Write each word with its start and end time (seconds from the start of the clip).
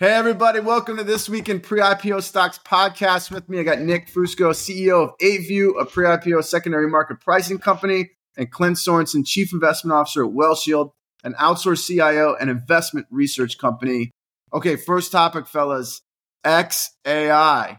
Hey, 0.00 0.14
everybody, 0.14 0.60
welcome 0.60 0.96
to 0.96 1.04
This 1.04 1.28
Week 1.28 1.50
in 1.50 1.60
Pre 1.60 1.78
IPO 1.78 2.22
Stocks 2.22 2.58
podcast. 2.64 3.30
With 3.30 3.50
me, 3.50 3.60
I 3.60 3.64
got 3.64 3.80
Nick 3.80 4.08
Fusco, 4.08 4.54
CEO 4.54 5.04
of 5.04 5.18
8View, 5.18 5.78
a 5.78 5.84
pre 5.84 6.06
IPO 6.06 6.42
secondary 6.42 6.88
market 6.88 7.20
pricing 7.20 7.58
company, 7.58 8.08
and 8.34 8.50
Clint 8.50 8.78
Sorenson, 8.78 9.24
Chief 9.26 9.52
Investment 9.52 9.94
Officer 9.94 10.24
at 10.24 10.30
WealthShield, 10.30 10.92
an 11.22 11.34
outsourced 11.34 11.86
CIO 11.86 12.34
and 12.34 12.48
investment 12.48 13.08
research 13.10 13.58
company. 13.58 14.10
Okay, 14.54 14.76
first 14.76 15.12
topic, 15.12 15.46
fellas 15.46 16.00
XAI. 16.46 17.78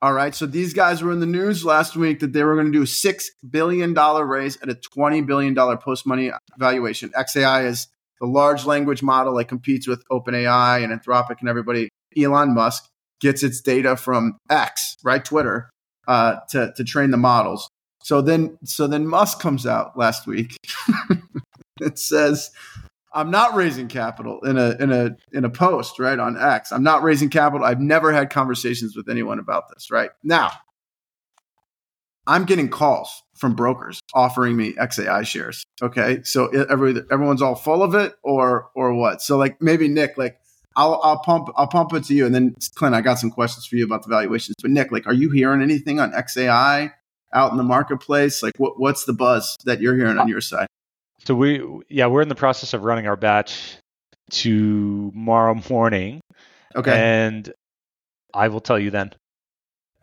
All 0.00 0.12
right, 0.12 0.36
so 0.36 0.46
these 0.46 0.72
guys 0.72 1.02
were 1.02 1.10
in 1.10 1.18
the 1.18 1.26
news 1.26 1.64
last 1.64 1.96
week 1.96 2.20
that 2.20 2.32
they 2.32 2.44
were 2.44 2.54
going 2.54 2.70
to 2.70 2.78
do 2.78 2.82
a 2.82 2.84
$6 2.84 3.24
billion 3.50 3.92
raise 3.92 4.56
at 4.62 4.68
a 4.68 4.76
$20 4.76 5.26
billion 5.26 5.56
post 5.78 6.06
money 6.06 6.30
valuation. 6.58 7.08
XAI 7.08 7.64
is 7.64 7.88
the 8.20 8.26
large 8.26 8.64
language 8.64 9.02
model 9.02 9.36
that 9.36 9.46
competes 9.46 9.86
with 9.86 10.02
OpenAI 10.10 10.82
and 10.82 10.92
Anthropic 10.92 11.40
and 11.40 11.48
everybody, 11.48 11.88
Elon 12.16 12.54
Musk 12.54 12.88
gets 13.20 13.42
its 13.42 13.60
data 13.60 13.96
from 13.96 14.38
X, 14.50 14.96
right, 15.02 15.24
Twitter, 15.24 15.70
uh, 16.08 16.36
to 16.50 16.72
to 16.76 16.84
train 16.84 17.10
the 17.10 17.16
models. 17.16 17.68
So 18.02 18.20
then, 18.20 18.56
so 18.64 18.86
then 18.86 19.06
Musk 19.06 19.40
comes 19.40 19.66
out 19.66 19.98
last 19.98 20.26
week. 20.26 20.56
it 21.80 21.98
says, 21.98 22.50
"I'm 23.12 23.30
not 23.30 23.54
raising 23.54 23.88
capital 23.88 24.40
in 24.44 24.56
a 24.56 24.76
in 24.78 24.92
a 24.92 25.16
in 25.32 25.44
a 25.44 25.50
post 25.50 25.98
right 25.98 26.18
on 26.18 26.36
X. 26.40 26.72
I'm 26.72 26.84
not 26.84 27.02
raising 27.02 27.30
capital. 27.30 27.66
I've 27.66 27.80
never 27.80 28.12
had 28.12 28.30
conversations 28.30 28.96
with 28.96 29.08
anyone 29.08 29.38
about 29.38 29.64
this. 29.74 29.90
Right 29.90 30.10
now, 30.22 30.52
I'm 32.26 32.44
getting 32.44 32.68
calls 32.68 33.22
from 33.36 33.54
brokers 33.54 34.00
offering 34.14 34.56
me 34.56 34.72
XAI 34.74 35.26
shares. 35.26 35.64
Okay, 35.82 36.22
so 36.24 36.46
every, 36.48 36.94
everyone's 37.10 37.42
all 37.42 37.54
full 37.54 37.82
of 37.82 37.94
it, 37.94 38.14
or 38.22 38.70
or 38.74 38.94
what? 38.94 39.22
So 39.22 39.36
like 39.36 39.60
maybe 39.60 39.88
Nick, 39.88 40.18
like 40.18 40.40
I'll 40.74 41.00
I'll 41.02 41.18
pump 41.18 41.48
I'll 41.56 41.68
pump 41.68 41.92
it 41.94 42.04
to 42.04 42.14
you, 42.14 42.26
and 42.26 42.34
then 42.34 42.54
Clint, 42.74 42.94
I 42.94 43.00
got 43.00 43.18
some 43.18 43.30
questions 43.30 43.66
for 43.66 43.76
you 43.76 43.84
about 43.84 44.02
the 44.02 44.08
valuations. 44.08 44.56
But 44.60 44.70
Nick, 44.70 44.92
like, 44.92 45.06
are 45.06 45.14
you 45.14 45.30
hearing 45.30 45.62
anything 45.62 46.00
on 46.00 46.12
XAI 46.12 46.92
out 47.32 47.50
in 47.50 47.56
the 47.56 47.64
marketplace? 47.64 48.42
Like, 48.42 48.54
what 48.58 48.78
what's 48.78 49.04
the 49.04 49.12
buzz 49.12 49.56
that 49.64 49.80
you're 49.80 49.96
hearing 49.96 50.18
on 50.18 50.28
your 50.28 50.40
side? 50.40 50.66
So 51.24 51.34
we 51.34 51.62
yeah 51.88 52.06
we're 52.06 52.22
in 52.22 52.28
the 52.28 52.34
process 52.34 52.74
of 52.74 52.84
running 52.84 53.06
our 53.06 53.16
batch 53.16 53.76
tomorrow 54.30 55.60
morning. 55.70 56.20
Okay, 56.74 56.92
and 56.92 57.52
I 58.34 58.48
will 58.48 58.60
tell 58.60 58.78
you 58.78 58.90
then. 58.90 59.12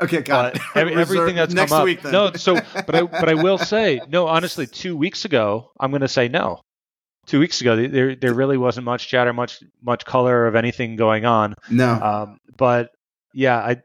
Okay, 0.03 0.21
got 0.21 0.55
uh, 0.55 0.59
every, 0.75 0.95
everything 0.95 1.35
that's 1.35 1.53
next 1.53 1.71
come 1.71 1.79
up. 1.79 1.85
Week, 1.85 2.01
then. 2.01 2.11
No, 2.11 2.33
so 2.33 2.55
but 2.73 2.95
I 2.95 3.03
but 3.03 3.29
I 3.29 3.35
will 3.35 3.57
say 3.57 4.01
no. 4.07 4.27
Honestly, 4.27 4.67
two 4.67 4.95
weeks 4.95 5.25
ago, 5.25 5.71
I'm 5.79 5.91
going 5.91 6.01
to 6.01 6.07
say 6.07 6.27
no. 6.27 6.61
Two 7.25 7.39
weeks 7.39 7.61
ago, 7.61 7.75
there 7.87 8.15
there 8.15 8.33
really 8.33 8.57
wasn't 8.57 8.85
much 8.85 9.07
chatter, 9.07 9.31
much 9.31 9.63
much 9.81 10.05
color 10.05 10.45
of 10.47 10.55
anything 10.55 10.95
going 10.95 11.25
on. 11.25 11.55
No, 11.69 11.93
um, 11.93 12.37
but 12.57 12.91
yeah, 13.33 13.57
I 13.57 13.81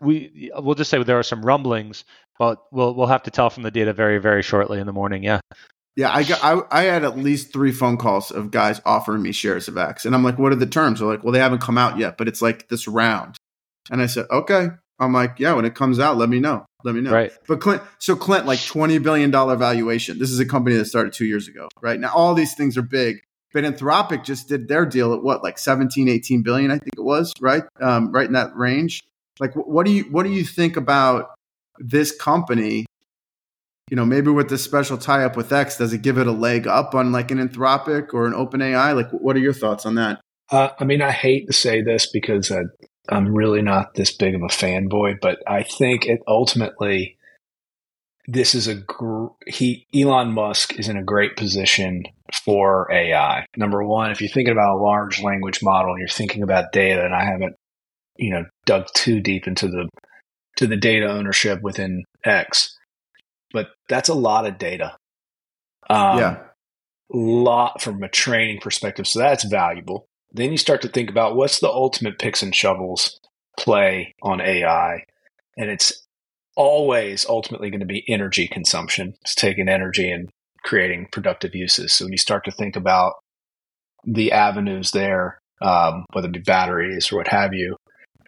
we 0.00 0.50
we'll 0.54 0.74
just 0.74 0.90
say 0.90 1.02
there 1.02 1.18
are 1.18 1.22
some 1.22 1.44
rumblings, 1.44 2.04
but 2.38 2.62
we'll 2.72 2.94
we'll 2.94 3.06
have 3.06 3.24
to 3.24 3.30
tell 3.30 3.50
from 3.50 3.62
the 3.62 3.70
data 3.70 3.92
very 3.92 4.18
very 4.18 4.42
shortly 4.42 4.80
in 4.80 4.86
the 4.86 4.92
morning. 4.92 5.22
Yeah. 5.22 5.40
Yeah, 5.96 6.14
I 6.14 6.22
got 6.22 6.42
I, 6.42 6.62
I 6.70 6.84
had 6.84 7.04
at 7.04 7.18
least 7.18 7.52
three 7.52 7.72
phone 7.72 7.96
calls 7.96 8.30
of 8.30 8.52
guys 8.52 8.80
offering 8.86 9.22
me 9.22 9.32
shares 9.32 9.66
of 9.66 9.76
X, 9.76 10.06
and 10.06 10.14
I'm 10.14 10.22
like, 10.22 10.38
"What 10.38 10.52
are 10.52 10.56
the 10.56 10.64
terms?" 10.64 11.00
They're 11.00 11.08
like, 11.08 11.24
"Well, 11.24 11.32
they 11.32 11.40
haven't 11.40 11.60
come 11.60 11.76
out 11.76 11.98
yet, 11.98 12.16
but 12.16 12.28
it's 12.28 12.40
like 12.40 12.68
this 12.68 12.86
round." 12.86 13.36
And 13.90 14.00
I 14.00 14.06
said, 14.06 14.26
"Okay, 14.30 14.68
I'm 15.00 15.12
like, 15.12 15.38
yeah, 15.38 15.54
when 15.54 15.64
it 15.64 15.74
comes 15.74 15.98
out, 15.98 16.18
let 16.18 16.28
me 16.28 16.38
know. 16.38 16.66
Let 16.84 16.94
me 16.94 17.00
know. 17.00 17.12
Right. 17.12 17.32
But 17.48 17.60
Clint, 17.60 17.82
so 17.98 18.16
Clint, 18.16 18.46
like 18.46 18.64
twenty 18.64 18.98
billion 18.98 19.30
dollar 19.30 19.56
valuation. 19.56 20.18
This 20.18 20.30
is 20.30 20.38
a 20.38 20.46
company 20.46 20.76
that 20.76 20.84
started 20.84 21.12
two 21.12 21.24
years 21.24 21.48
ago, 21.48 21.68
right? 21.82 21.98
Now 21.98 22.12
all 22.14 22.34
these 22.34 22.54
things 22.54 22.76
are 22.76 22.82
big. 22.82 23.20
But 23.52 23.64
Anthropic 23.64 24.24
just 24.24 24.48
did 24.48 24.68
their 24.68 24.86
deal 24.86 25.12
at 25.12 25.24
what, 25.24 25.42
like 25.42 25.58
17, 25.58 26.08
18 26.08 26.42
billion, 26.42 26.70
I 26.70 26.78
think 26.78 26.92
it 26.96 27.02
was, 27.02 27.32
right? 27.40 27.64
Um, 27.80 28.12
right 28.12 28.26
in 28.26 28.34
that 28.34 28.54
range. 28.54 29.02
Like, 29.40 29.54
what 29.54 29.86
do 29.86 29.92
you 29.92 30.04
what 30.04 30.24
do 30.24 30.30
you 30.30 30.44
think 30.44 30.76
about 30.76 31.30
this 31.78 32.14
company? 32.14 32.86
You 33.90 33.96
know, 33.96 34.04
maybe 34.04 34.30
with 34.30 34.48
this 34.48 34.62
special 34.62 34.98
tie 34.98 35.24
up 35.24 35.36
with 35.36 35.52
X, 35.52 35.78
does 35.78 35.92
it 35.92 36.02
give 36.02 36.18
it 36.18 36.28
a 36.28 36.32
leg 36.32 36.68
up 36.68 36.94
on 36.94 37.10
like 37.10 37.30
an 37.32 37.38
Anthropic 37.38 38.14
or 38.14 38.26
an 38.26 38.34
OpenAI? 38.34 38.94
Like, 38.94 39.10
what 39.10 39.34
are 39.34 39.40
your 39.40 39.54
thoughts 39.54 39.84
on 39.84 39.96
that? 39.96 40.20
Uh, 40.50 40.68
I 40.78 40.84
mean, 40.84 41.00
I 41.02 41.10
hate 41.10 41.46
to 41.46 41.52
say 41.52 41.80
this 41.82 42.08
because 42.10 42.50
uh, 42.50 42.64
I'm 43.08 43.34
really 43.34 43.62
not 43.62 43.94
this 43.94 44.12
big 44.12 44.34
of 44.34 44.42
a 44.42 44.46
fanboy, 44.46 45.20
but 45.20 45.38
I 45.46 45.62
think 45.62 46.06
it 46.06 46.20
ultimately 46.28 47.16
this 48.28 48.54
is 48.54 48.68
a 48.68 48.74
gr- 48.76 49.26
he 49.46 49.86
Elon 49.94 50.32
Musk 50.32 50.78
is 50.78 50.88
in 50.88 50.96
a 50.96 51.02
great 51.02 51.36
position 51.36 52.04
for 52.44 52.90
AI. 52.92 53.44
Number 53.56 53.82
one, 53.82 54.10
if 54.10 54.20
you're 54.20 54.30
thinking 54.30 54.52
about 54.52 54.76
a 54.76 54.82
large 54.82 55.20
language 55.20 55.62
model, 55.62 55.92
and 55.92 55.98
you're 55.98 56.08
thinking 56.08 56.42
about 56.42 56.72
data, 56.72 57.04
and 57.04 57.14
I 57.14 57.24
haven't 57.24 57.56
you 58.16 58.30
know 58.30 58.44
dug 58.66 58.86
too 58.94 59.20
deep 59.20 59.46
into 59.46 59.68
the 59.68 59.88
to 60.56 60.66
the 60.66 60.76
data 60.76 61.06
ownership 61.06 61.60
within 61.62 62.04
X, 62.24 62.76
but 63.52 63.68
that's 63.88 64.08
a 64.08 64.14
lot 64.14 64.46
of 64.46 64.58
data. 64.58 64.96
Um, 65.88 66.18
yeah, 66.18 66.38
lot 67.12 67.80
from 67.82 68.02
a 68.02 68.08
training 68.08 68.60
perspective, 68.60 69.06
so 69.06 69.18
that's 69.18 69.44
valuable. 69.44 70.06
Then 70.32 70.52
you 70.52 70.58
start 70.58 70.82
to 70.82 70.88
think 70.88 71.10
about 71.10 71.36
what's 71.36 71.60
the 71.60 71.68
ultimate 71.68 72.18
picks 72.18 72.42
and 72.42 72.54
shovels 72.54 73.18
play 73.58 74.14
on 74.22 74.40
AI. 74.40 75.04
And 75.56 75.70
it's 75.70 76.06
always 76.56 77.26
ultimately 77.28 77.70
going 77.70 77.80
to 77.80 77.86
be 77.86 78.04
energy 78.08 78.46
consumption. 78.46 79.14
It's 79.22 79.34
taking 79.34 79.68
energy 79.68 80.10
and 80.10 80.28
creating 80.62 81.08
productive 81.10 81.54
uses. 81.54 81.92
So 81.92 82.04
when 82.04 82.12
you 82.12 82.18
start 82.18 82.44
to 82.44 82.50
think 82.50 82.76
about 82.76 83.14
the 84.04 84.32
avenues 84.32 84.92
there, 84.92 85.38
um, 85.62 86.06
whether 86.12 86.28
it 86.28 86.32
be 86.32 86.40
batteries 86.40 87.12
or 87.12 87.16
what 87.16 87.28
have 87.28 87.52
you, 87.54 87.76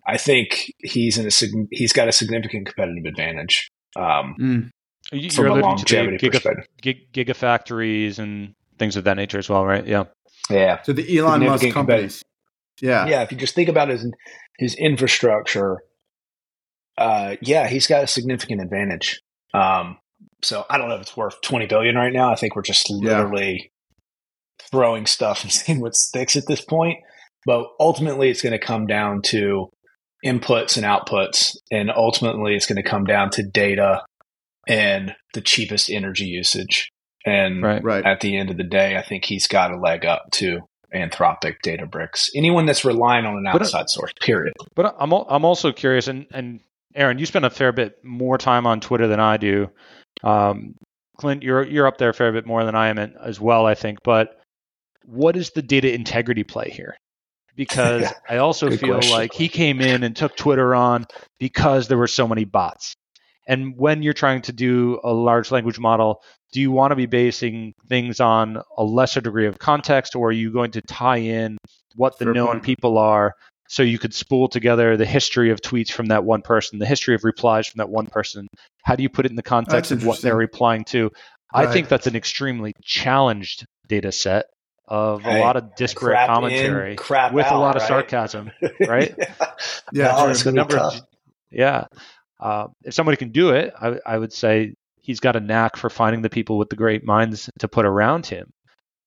I 0.06 0.18
think 0.18 0.72
he's 0.78 1.18
in 1.18 1.26
a 1.26 1.66
he's 1.70 1.92
got 1.92 2.08
a 2.08 2.12
significant 2.12 2.66
competitive 2.66 3.04
advantage. 3.04 3.70
Um, 3.96 4.34
mm. 4.40 4.70
You're 5.12 5.30
from 5.30 5.46
a 5.46 5.54
longevity 5.54 6.18
to 6.18 6.30
giga, 6.30 6.64
gig, 6.80 7.12
gigafactories 7.12 8.18
and 8.18 8.54
things 8.78 8.96
of 8.96 9.04
that 9.04 9.16
nature 9.16 9.38
as 9.38 9.48
well, 9.48 9.64
right? 9.64 9.86
Yeah. 9.86 10.04
Yeah. 10.50 10.82
So 10.82 10.92
the 10.92 11.18
Elon 11.18 11.44
Musk 11.44 11.68
companies. 11.70 12.22
Yeah. 12.80 13.06
Yeah. 13.06 13.22
If 13.22 13.32
you 13.32 13.38
just 13.38 13.54
think 13.54 13.68
about 13.68 13.88
his 13.88 14.06
his 14.58 14.74
infrastructure, 14.74 15.78
uh, 16.98 17.36
yeah, 17.40 17.68
he's 17.68 17.86
got 17.86 18.04
a 18.04 18.06
significant 18.06 18.60
advantage. 18.60 19.20
Um, 19.54 19.98
so 20.42 20.64
I 20.68 20.78
don't 20.78 20.88
know 20.88 20.96
if 20.96 21.02
it's 21.02 21.16
worth 21.16 21.40
twenty 21.42 21.66
billion 21.66 21.96
right 21.96 22.12
now. 22.12 22.32
I 22.32 22.36
think 22.36 22.56
we're 22.56 22.62
just 22.62 22.90
literally 22.90 23.52
yeah. 23.52 24.66
throwing 24.70 25.06
stuff 25.06 25.42
and 25.42 25.52
seeing 25.52 25.80
what 25.80 25.94
sticks 25.94 26.36
at 26.36 26.46
this 26.46 26.60
point. 26.60 26.98
But 27.44 27.66
ultimately, 27.80 28.30
it's 28.30 28.42
going 28.42 28.58
to 28.58 28.64
come 28.64 28.86
down 28.86 29.22
to 29.26 29.68
inputs 30.24 30.76
and 30.76 30.86
outputs, 30.86 31.56
and 31.72 31.90
ultimately, 31.90 32.54
it's 32.54 32.66
going 32.66 32.82
to 32.82 32.88
come 32.88 33.04
down 33.04 33.30
to 33.30 33.42
data 33.42 34.02
and 34.68 35.14
the 35.34 35.40
cheapest 35.40 35.90
energy 35.90 36.24
usage. 36.24 36.90
And 37.24 37.62
right, 37.62 37.82
right. 37.82 38.04
at 38.04 38.20
the 38.20 38.36
end 38.36 38.50
of 38.50 38.56
the 38.56 38.64
day, 38.64 38.96
I 38.96 39.02
think 39.02 39.24
he's 39.24 39.46
got 39.46 39.72
a 39.72 39.76
leg 39.76 40.04
up 40.04 40.30
to 40.32 40.60
Anthropic, 40.94 41.56
Databricks, 41.64 42.30
anyone 42.34 42.66
that's 42.66 42.84
relying 42.84 43.24
on 43.24 43.36
an 43.36 43.46
uh, 43.46 43.50
outside 43.50 43.82
but, 43.82 43.90
source. 43.90 44.12
Period. 44.20 44.54
But 44.74 44.96
I'm 44.98 45.12
I'm 45.12 45.44
also 45.44 45.72
curious, 45.72 46.08
and 46.08 46.26
and 46.32 46.60
Aaron, 46.94 47.18
you 47.18 47.26
spend 47.26 47.44
a 47.44 47.50
fair 47.50 47.72
bit 47.72 48.04
more 48.04 48.38
time 48.38 48.66
on 48.66 48.80
Twitter 48.80 49.06
than 49.06 49.20
I 49.20 49.36
do. 49.36 49.70
Um, 50.22 50.74
Clint, 51.18 51.42
you're 51.42 51.64
you're 51.64 51.86
up 51.86 51.98
there 51.98 52.10
a 52.10 52.14
fair 52.14 52.32
bit 52.32 52.46
more 52.46 52.64
than 52.64 52.74
I 52.74 52.88
am 52.88 52.98
as 52.98 53.40
well, 53.40 53.66
I 53.66 53.74
think. 53.74 53.98
But 54.02 54.38
what 55.04 55.36
is 55.36 55.50
the 55.50 55.62
data 55.62 55.92
integrity 55.92 56.44
play 56.44 56.70
here? 56.70 56.96
Because 57.56 58.12
I 58.28 58.38
also 58.38 58.70
feel 58.70 58.94
question. 58.94 59.12
like 59.12 59.32
he 59.32 59.48
came 59.48 59.80
in 59.80 60.02
and 60.02 60.14
took 60.16 60.36
Twitter 60.36 60.74
on 60.74 61.06
because 61.38 61.88
there 61.88 61.98
were 61.98 62.06
so 62.06 62.26
many 62.26 62.44
bots. 62.44 62.94
And 63.48 63.76
when 63.76 64.02
you're 64.02 64.12
trying 64.12 64.42
to 64.42 64.52
do 64.52 65.00
a 65.02 65.12
large 65.12 65.50
language 65.50 65.78
model, 65.78 66.22
do 66.52 66.60
you 66.60 66.70
want 66.70 66.92
to 66.92 66.96
be 66.96 67.06
basing 67.06 67.72
things 67.88 68.20
on 68.20 68.62
a 68.76 68.84
lesser 68.84 69.20
degree 69.20 69.46
of 69.46 69.58
context, 69.58 70.14
or 70.14 70.28
are 70.28 70.32
you 70.32 70.52
going 70.52 70.70
to 70.72 70.82
tie 70.82 71.16
in 71.16 71.56
what 71.96 72.18
the 72.18 72.26
Fair 72.26 72.34
known 72.34 72.46
point. 72.48 72.62
people 72.62 72.98
are 72.98 73.34
so 73.68 73.82
you 73.82 73.98
could 73.98 74.12
spool 74.12 74.48
together 74.48 74.96
the 74.98 75.06
history 75.06 75.50
of 75.50 75.60
tweets 75.62 75.90
from 75.90 76.06
that 76.06 76.24
one 76.24 76.42
person, 76.42 76.78
the 76.78 76.86
history 76.86 77.14
of 77.14 77.24
replies 77.24 77.66
from 77.66 77.78
that 77.78 77.88
one 77.88 78.06
person? 78.06 78.46
How 78.82 78.96
do 78.96 79.02
you 79.02 79.08
put 79.08 79.24
it 79.24 79.30
in 79.30 79.36
the 79.36 79.42
context 79.42 79.90
of 79.90 80.04
what 80.04 80.20
they're 80.20 80.36
replying 80.36 80.84
to? 80.86 81.04
Right. 81.54 81.68
I 81.68 81.72
think 81.72 81.88
that's 81.88 82.06
an 82.06 82.16
extremely 82.16 82.74
challenged 82.82 83.64
data 83.88 84.12
set 84.12 84.46
of 84.88 85.24
a 85.24 85.40
lot 85.40 85.56
of 85.56 85.74
disparate 85.74 86.16
crap 86.16 86.28
commentary 86.28 86.90
in, 86.92 86.96
crap 86.98 87.32
with 87.32 87.46
out, 87.46 87.54
a 87.54 87.58
lot 87.58 87.76
of 87.76 87.82
right? 87.82 87.88
sarcasm, 87.88 88.50
right? 88.86 89.14
yeah, 89.16 89.52
yeah 89.92 90.06
no, 90.08 90.34
the 90.34 90.52
number 90.52 90.76
of, 90.76 91.00
yeah. 91.50 91.86
Uh, 92.38 92.66
if 92.82 92.92
somebody 92.92 93.16
can 93.16 93.30
do 93.30 93.50
it, 93.50 93.72
I, 93.80 93.98
I 94.04 94.18
would 94.18 94.32
say 94.32 94.74
he's 95.02 95.20
got 95.20 95.36
a 95.36 95.40
knack 95.40 95.76
for 95.76 95.90
finding 95.90 96.22
the 96.22 96.30
people 96.30 96.58
with 96.58 96.70
the 96.70 96.76
great 96.76 97.04
minds 97.04 97.50
to 97.58 97.68
put 97.68 97.84
around 97.84 98.26
him. 98.26 98.52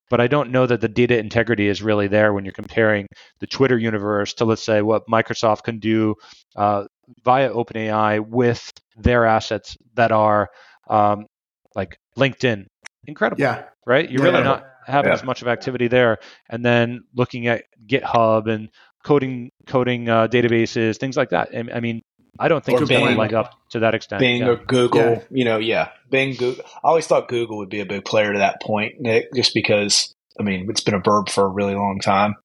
But 0.09 0.21
I 0.21 0.27
don't 0.27 0.51
know 0.51 0.67
that 0.67 0.81
the 0.81 0.87
data 0.87 1.17
integrity 1.17 1.67
is 1.67 1.81
really 1.81 2.07
there 2.07 2.31
when 2.31 2.45
you're 2.45 2.51
comparing 2.51 3.07
the 3.39 3.47
Twitter 3.47 3.77
universe 3.77 4.35
to, 4.35 4.45
let's 4.45 4.63
say, 4.63 4.83
what 4.83 5.07
Microsoft 5.07 5.63
can 5.63 5.79
do 5.79 6.15
uh, 6.55 6.85
via 7.23 7.49
OpenAI 7.49 8.19
with 8.19 8.71
their 8.95 9.25
assets 9.25 9.75
that 9.95 10.11
are 10.11 10.49
um, 10.89 11.25
like 11.73 11.97
LinkedIn. 12.17 12.65
Incredible. 13.07 13.41
Yeah. 13.41 13.63
Right? 13.87 14.09
You're 14.09 14.23
yeah. 14.25 14.31
really 14.31 14.43
not 14.43 14.65
having 14.85 15.09
yeah. 15.09 15.15
as 15.15 15.23
much 15.23 15.41
of 15.41 15.47
activity 15.47 15.87
there. 15.87 16.19
And 16.49 16.63
then 16.63 17.01
looking 17.15 17.47
at 17.47 17.63
GitHub 17.87 18.47
and 18.47 18.69
coding 19.03 19.51
coding 19.65 20.07
uh, 20.07 20.27
databases, 20.27 20.97
things 20.97 21.17
like 21.17 21.29
that. 21.29 21.49
I, 21.53 21.77
I 21.77 21.79
mean, 21.79 22.01
I 22.39 22.47
don't 22.47 22.63
think 22.63 22.79
Or 22.79 22.83
it's 22.83 22.89
going 22.89 23.01
to 23.01 23.07
Bing. 23.09 23.17
leg 23.17 23.33
up 23.33 23.53
to 23.71 23.79
that 23.79 23.95
extent. 23.95 24.19
Bing 24.19 24.41
yeah. 24.41 24.49
or 24.49 24.55
Google, 24.57 25.01
Yeah. 25.01 25.21
you 25.31 25.45
know, 25.45 25.57
yeah, 25.57 25.89
Bing. 26.09 26.35
Google. 26.35 26.63
I 26.83 26.87
always 26.89 27.07
thought 27.07 27.27
Google 27.27 27.57
would 27.57 27.69
be 27.69 27.79
a 27.79 27.85
big 27.85 28.05
player 28.05 28.33
to 28.33 28.39
that 28.39 28.61
point, 28.61 28.99
Nick, 28.99 29.33
just 29.33 29.53
because 29.53 30.13
I 30.39 30.43
mean 30.43 30.67
it's 30.69 30.81
been 30.81 30.95
a 30.95 31.01
verb 31.03 31.29
for 31.29 31.45
a 31.45 31.49
really 31.49 31.75
long 31.75 31.99
time, 32.01 32.35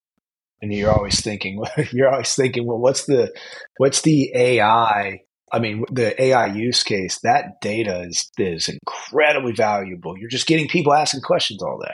and 0.61 0.73
you're 0.73 0.91
always 0.91 1.21
thinking, 1.21 1.63
you're 1.91 2.09
always 2.09 2.33
thinking, 2.35 2.65
well, 2.65 2.77
what's 2.79 3.05
the 3.05 3.33
what's 3.77 4.01
the 4.01 4.31
AI? 4.35 5.21
I 5.53 5.59
mean, 5.59 5.83
the 5.91 6.19
AI 6.21 6.45
use 6.47 6.81
case. 6.83 7.19
That 7.23 7.59
data 7.61 8.03
is 8.07 8.31
is 8.37 8.69
incredibly 8.69 9.51
valuable. 9.51 10.17
You're 10.17 10.29
just 10.29 10.47
getting 10.47 10.67
people 10.69 10.93
asking 10.93 11.21
questions 11.21 11.61
all 11.61 11.77
day, 11.77 11.93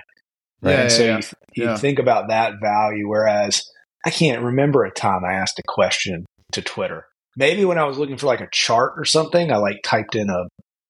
right? 0.62 0.72
Yeah, 0.72 0.82
and 0.82 0.92
so 0.92 1.04
yeah, 1.04 1.18
you, 1.18 1.24
you 1.56 1.64
yeah. 1.70 1.78
think 1.78 1.98
about 1.98 2.28
that 2.28 2.54
value, 2.62 3.08
whereas 3.10 3.64
I 4.06 4.12
can't 4.12 4.44
remember 4.44 4.86
a 4.86 4.92
time 4.92 5.26
I 5.26 5.34
asked 5.34 5.58
a 5.58 5.64
question 5.68 6.26
to 6.52 6.62
Twitter. 6.62 7.08
Maybe 7.38 7.64
when 7.64 7.78
I 7.78 7.86
was 7.86 7.98
looking 7.98 8.18
for 8.18 8.26
like 8.26 8.42
a 8.42 8.50
chart 8.52 8.94
or 8.98 9.06
something, 9.06 9.52
I 9.52 9.58
like 9.58 9.78
typed 9.84 10.16
in 10.16 10.30
a 10.30 10.48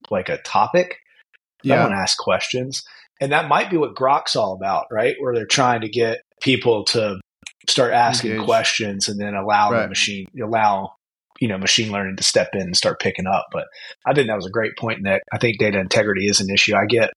like 0.09 0.29
a 0.29 0.37
topic. 0.39 0.95
I 1.63 1.67
Yeah. 1.69 1.83
don't 1.83 1.93
ask 1.93 2.17
questions. 2.17 2.81
And 3.19 3.31
that 3.33 3.47
might 3.49 3.69
be 3.69 3.77
what 3.77 3.95
Grok's 3.95 4.35
all 4.35 4.53
about, 4.53 4.85
right? 4.91 5.15
Where 5.19 5.33
they're 5.35 5.45
trying 5.45 5.81
to 5.81 5.89
get 5.89 6.19
people 6.41 6.85
to 6.85 7.19
start 7.69 7.91
asking 7.93 8.31
Engage. 8.31 8.45
questions 8.45 9.09
and 9.09 9.19
then 9.19 9.33
allow 9.35 9.71
the 9.71 9.87
machine 9.89 10.25
allow 10.41 10.93
you 11.39 11.47
know 11.47 11.57
machine 11.57 11.91
learning 11.91 12.15
to 12.15 12.23
step 12.23 12.49
in 12.53 12.61
and 12.61 12.77
start 12.77 12.99
picking 13.01 13.27
up. 13.27 13.45
But 13.51 13.65
I 14.05 14.13
think 14.13 14.27
that 14.27 14.35
was 14.35 14.45
a 14.45 14.51
great 14.51 14.77
point, 14.77 15.01
Nick. 15.01 15.21
I 15.33 15.37
think 15.37 15.59
data 15.59 15.79
integrity 15.79 16.27
is 16.27 16.39
an 16.39 16.49
issue. 16.49 16.75
I 16.75 16.85
get 16.85 17.11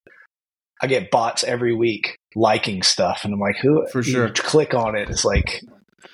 I 0.83 0.87
get 0.89 1.11
bots 1.11 1.45
every 1.45 1.75
week 1.75 2.17
liking 2.35 2.83
stuff 2.83 3.25
and 3.25 3.33
I'm 3.35 3.41
like, 3.41 3.57
who 3.63 3.87
For 3.93 4.03
sure. 4.03 4.31
click 4.31 4.73
on 4.75 4.97
it, 4.97 5.11
it's 5.11 5.25
like, 5.27 5.63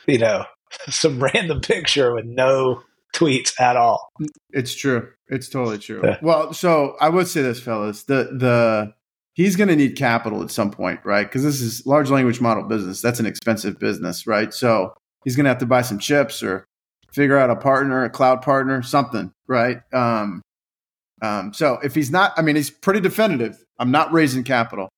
you 0.07 0.19
know, 0.19 0.45
some 0.89 1.23
random 1.23 1.61
picture 1.61 2.13
with 2.13 2.25
no 2.27 2.83
tweets 3.17 3.59
at 3.61 3.77
all. 3.77 4.13
It's 4.51 4.75
true. 4.75 5.09
It's 5.29 5.49
totally 5.49 5.79
true. 5.79 6.01
Yeah. 6.05 6.19
Well, 6.23 6.53
so 6.53 6.97
I 7.01 7.09
would 7.09 7.27
say 7.29 7.43
this, 7.43 7.61
fellas. 7.61 8.05
The 8.05 8.25
the 8.25 8.95
he's 9.35 9.57
going 9.57 9.69
to 9.69 9.77
need 9.77 9.97
capital 9.97 10.43
at 10.43 10.51
some 10.51 10.71
point, 10.71 11.01
right? 11.05 11.27
Because 11.27 11.43
this 11.43 11.61
is 11.61 11.87
large 11.87 12.11
language 12.11 12.41
model 12.41 12.65
business. 12.65 13.01
That's 13.01 13.21
an 13.21 13.27
expensive 13.27 13.79
business, 13.79 14.27
right? 14.27 14.53
So 14.53 14.95
he's 15.25 15.37
going 15.37 15.45
to 15.45 15.51
have 15.51 15.59
to 15.59 15.67
buy 15.67 15.83
some 15.83 15.99
chips 15.99 16.43
or 16.43 16.65
figure 17.13 17.37
out 17.39 17.51
a 17.51 17.57
partner, 17.57 18.05
a 18.05 18.11
cloud 18.11 18.43
partner, 18.43 18.83
something, 18.83 19.33
right? 19.47 19.79
Um, 19.93 20.43
um, 21.23 21.53
so 21.55 21.79
if 21.83 21.95
he's 21.95 22.11
not, 22.11 22.33
I 22.37 22.43
mean, 22.43 22.57
he's 22.57 22.71
pretty 22.71 23.01
definitive. 23.01 23.63
I'm 23.79 23.91
not 23.91 24.13
raising 24.13 24.45
capital, 24.45 24.89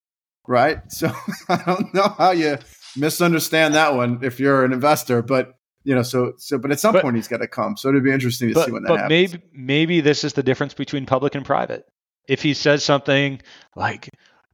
right? 0.46 0.78
So 0.88 1.12
I 1.48 1.62
don't 1.64 1.92
know 1.94 2.14
how 2.16 2.30
you 2.30 2.58
misunderstand 2.96 3.74
that 3.74 3.94
one 3.94 4.20
if 4.22 4.40
you're 4.40 4.64
an 4.64 4.72
investor, 4.72 5.22
but 5.22 5.54
you 5.84 5.94
know, 5.94 6.02
so 6.02 6.32
so. 6.38 6.58
But 6.58 6.70
at 6.72 6.80
some 6.80 6.92
But- 6.92 7.02
point, 7.02 7.16
he's 7.16 7.28
got 7.28 7.38
to 7.38 7.48
come. 7.48 7.76
So 7.76 7.88
it'd 7.88 8.04
be 8.04 8.12
interesting 8.12 8.48
to 8.48 8.54
but, 8.54 8.66
see 8.66 8.72
when 8.72 8.82
that 8.82 8.88
but 8.88 9.00
happens. 9.00 9.32
maybe 9.32 9.42
maybe 9.52 10.00
this 10.00 10.24
is 10.24 10.32
the 10.34 10.42
difference 10.42 10.74
between 10.74 11.06
public 11.06 11.34
and 11.34 11.44
private. 11.44 11.84
If 12.28 12.42
he 12.42 12.54
says 12.54 12.84
something 12.84 13.40
like 13.74 14.10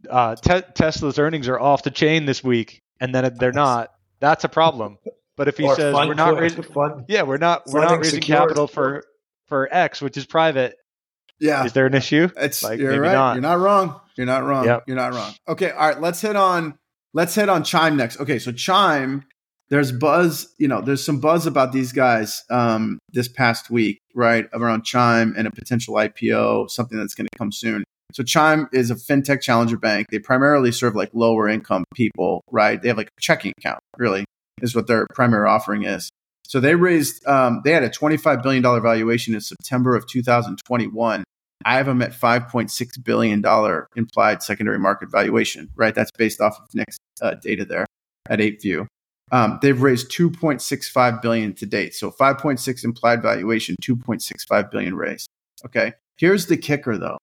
uh, 0.09 0.37
te- 0.37 0.63
Tesla's 0.75 1.19
earnings 1.19 1.49
are 1.49 1.59
off 1.59 1.83
the 1.83 1.91
chain 1.91 2.27
this 2.27 2.45
week, 2.45 2.83
and 3.01 3.15
then 3.15 3.35
they're 3.39 3.53
not, 3.53 3.91
that's 4.21 4.45
a 4.45 4.49
problem. 4.49 4.99
But 5.37 5.49
if 5.49 5.57
he 5.57 5.65
Or 5.65 5.75
says 5.75 5.93
fun 5.93 6.07
we're 6.07 6.15
not 6.15 6.39
raising, 6.39 6.63
fun 6.63 7.05
yeah, 7.09 7.23
we're 7.23 7.39
not 7.39 7.63
we're 7.67 7.81
not 7.81 7.99
raising 7.99 8.21
secured. 8.21 8.39
capital 8.41 8.69
for 8.69 9.03
for 9.49 9.69
X, 9.73 10.01
which 10.01 10.17
is 10.17 10.25
private, 10.27 10.77
yeah, 11.41 11.65
is 11.65 11.73
there 11.73 11.87
an 11.87 11.95
issue? 11.95 12.29
It's 12.37 12.63
Like, 12.63 12.79
you're 12.79 12.91
maybe 12.93 13.01
right. 13.01 13.13
not. 13.13 13.33
You're 13.35 13.43
not 13.43 13.59
wrong. 13.59 14.01
You're 14.17 14.27
not 14.27 14.45
wrong. 14.45 14.65
Yep. 14.67 14.85
You're 14.87 14.97
not 14.97 15.13
wrong. 15.13 15.35
Okay, 15.49 15.71
all 15.73 15.89
right. 15.89 16.01
Let's 16.01 16.21
hit 16.21 16.37
on 16.37 16.79
let's 17.13 17.35
hit 17.35 17.49
on 17.49 17.65
Chime 17.65 17.97
next. 17.97 18.21
Okay, 18.21 18.39
so 18.39 18.53
Chime, 18.53 19.25
there's 19.71 19.93
buzz. 19.93 20.55
You 20.59 20.69
know, 20.69 20.81
there's 20.81 21.05
some 21.05 21.21
buzz 21.21 21.47
about 21.47 21.73
these 21.73 21.93
guys 21.93 22.43
um, 22.51 22.99
this 23.13 23.29
past 23.29 23.71
week, 23.71 24.01
right? 24.15 24.47
Around 24.53 24.85
Chime 24.85 25.35
and 25.37 25.47
a 25.47 25.51
potential 25.51 25.95
IPO, 25.95 26.71
something 26.71 26.99
that's 26.99 27.15
going 27.15 27.27
to 27.31 27.39
come 27.39 27.53
soon. 27.53 27.85
So 28.13 28.23
Chime 28.23 28.69
is 28.73 28.91
a 28.91 28.95
fintech 28.95 29.41
challenger 29.41 29.77
bank. 29.77 30.07
They 30.11 30.19
primarily 30.19 30.71
serve 30.71 30.95
like 30.95 31.11
lower 31.15 31.49
income 31.49 31.85
people, 31.95 32.43
right? 32.51 32.81
They 32.81 32.89
have 32.89 32.97
like 32.97 33.09
a 33.09 33.21
checking 33.21 33.53
account, 33.59 33.81
really, 33.99 34.25
is 34.63 34.75
what 34.75 34.87
their 34.87 35.07
primary 35.15 35.49
offering 35.49 35.85
is. 35.85 36.11
So 36.47 36.61
they 36.61 36.75
raised, 36.75 37.27
um, 37.27 37.63
they 37.65 37.73
had 37.73 37.83
a 37.83 37.89
$25 37.89 38.43
billion 38.43 38.63
valuation 38.63 39.35
in 39.35 39.41
September 39.41 39.97
of 39.97 40.07
2021. 40.07 41.25
I 41.65 41.77
have 41.77 41.87
them 41.87 42.03
at 42.03 42.13
$5.6 42.13 43.05
billion 43.05 43.87
implied 43.97 44.43
secondary 44.43 44.79
market 44.79 45.11
valuation, 45.11 45.71
right? 45.75 45.95
That's 45.95 46.11
based 46.17 46.41
off 46.41 46.61
of 46.61 46.73
Nick's 46.75 46.99
uh, 47.23 47.35
data 47.35 47.65
there 47.65 47.87
at 48.29 48.39
8View. 48.39 48.87
Um, 49.35 49.59
they've 49.61 49.83
raised 49.83 50.13
2.65 50.13 51.21
billion 51.21 51.55
to 51.55 51.67
date. 51.67 51.93
So 51.93 52.13
5.6 52.13 52.85
implied 52.85 53.21
valuation, 53.21 53.75
2.65 53.83 54.71
billion 54.71 54.95
raised. 54.95 55.27
Okay. 55.67 55.95
Here's 56.17 56.47
the 56.47 56.57
kicker 56.57 56.97
though. 56.97 57.19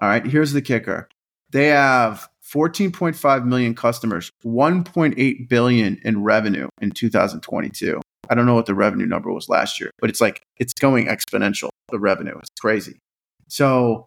All 0.00 0.08
right. 0.08 0.24
Here's 0.24 0.52
the 0.52 0.62
kicker. 0.62 1.08
They 1.50 1.66
have 1.66 2.28
14.5 2.44 3.44
million 3.44 3.74
customers, 3.74 4.30
1.8 4.44 5.48
billion 5.48 6.00
in 6.04 6.22
revenue 6.22 6.68
in 6.80 6.92
2022. 6.92 8.00
I 8.30 8.34
don't 8.36 8.46
know 8.46 8.54
what 8.54 8.66
the 8.66 8.74
revenue 8.76 9.06
number 9.06 9.32
was 9.32 9.48
last 9.48 9.80
year, 9.80 9.90
but 9.98 10.10
it's 10.10 10.20
like 10.20 10.42
it's 10.58 10.74
going 10.74 11.06
exponential. 11.06 11.70
The 11.88 11.98
revenue 11.98 12.38
it's 12.38 12.50
crazy. 12.60 13.00
So 13.48 14.06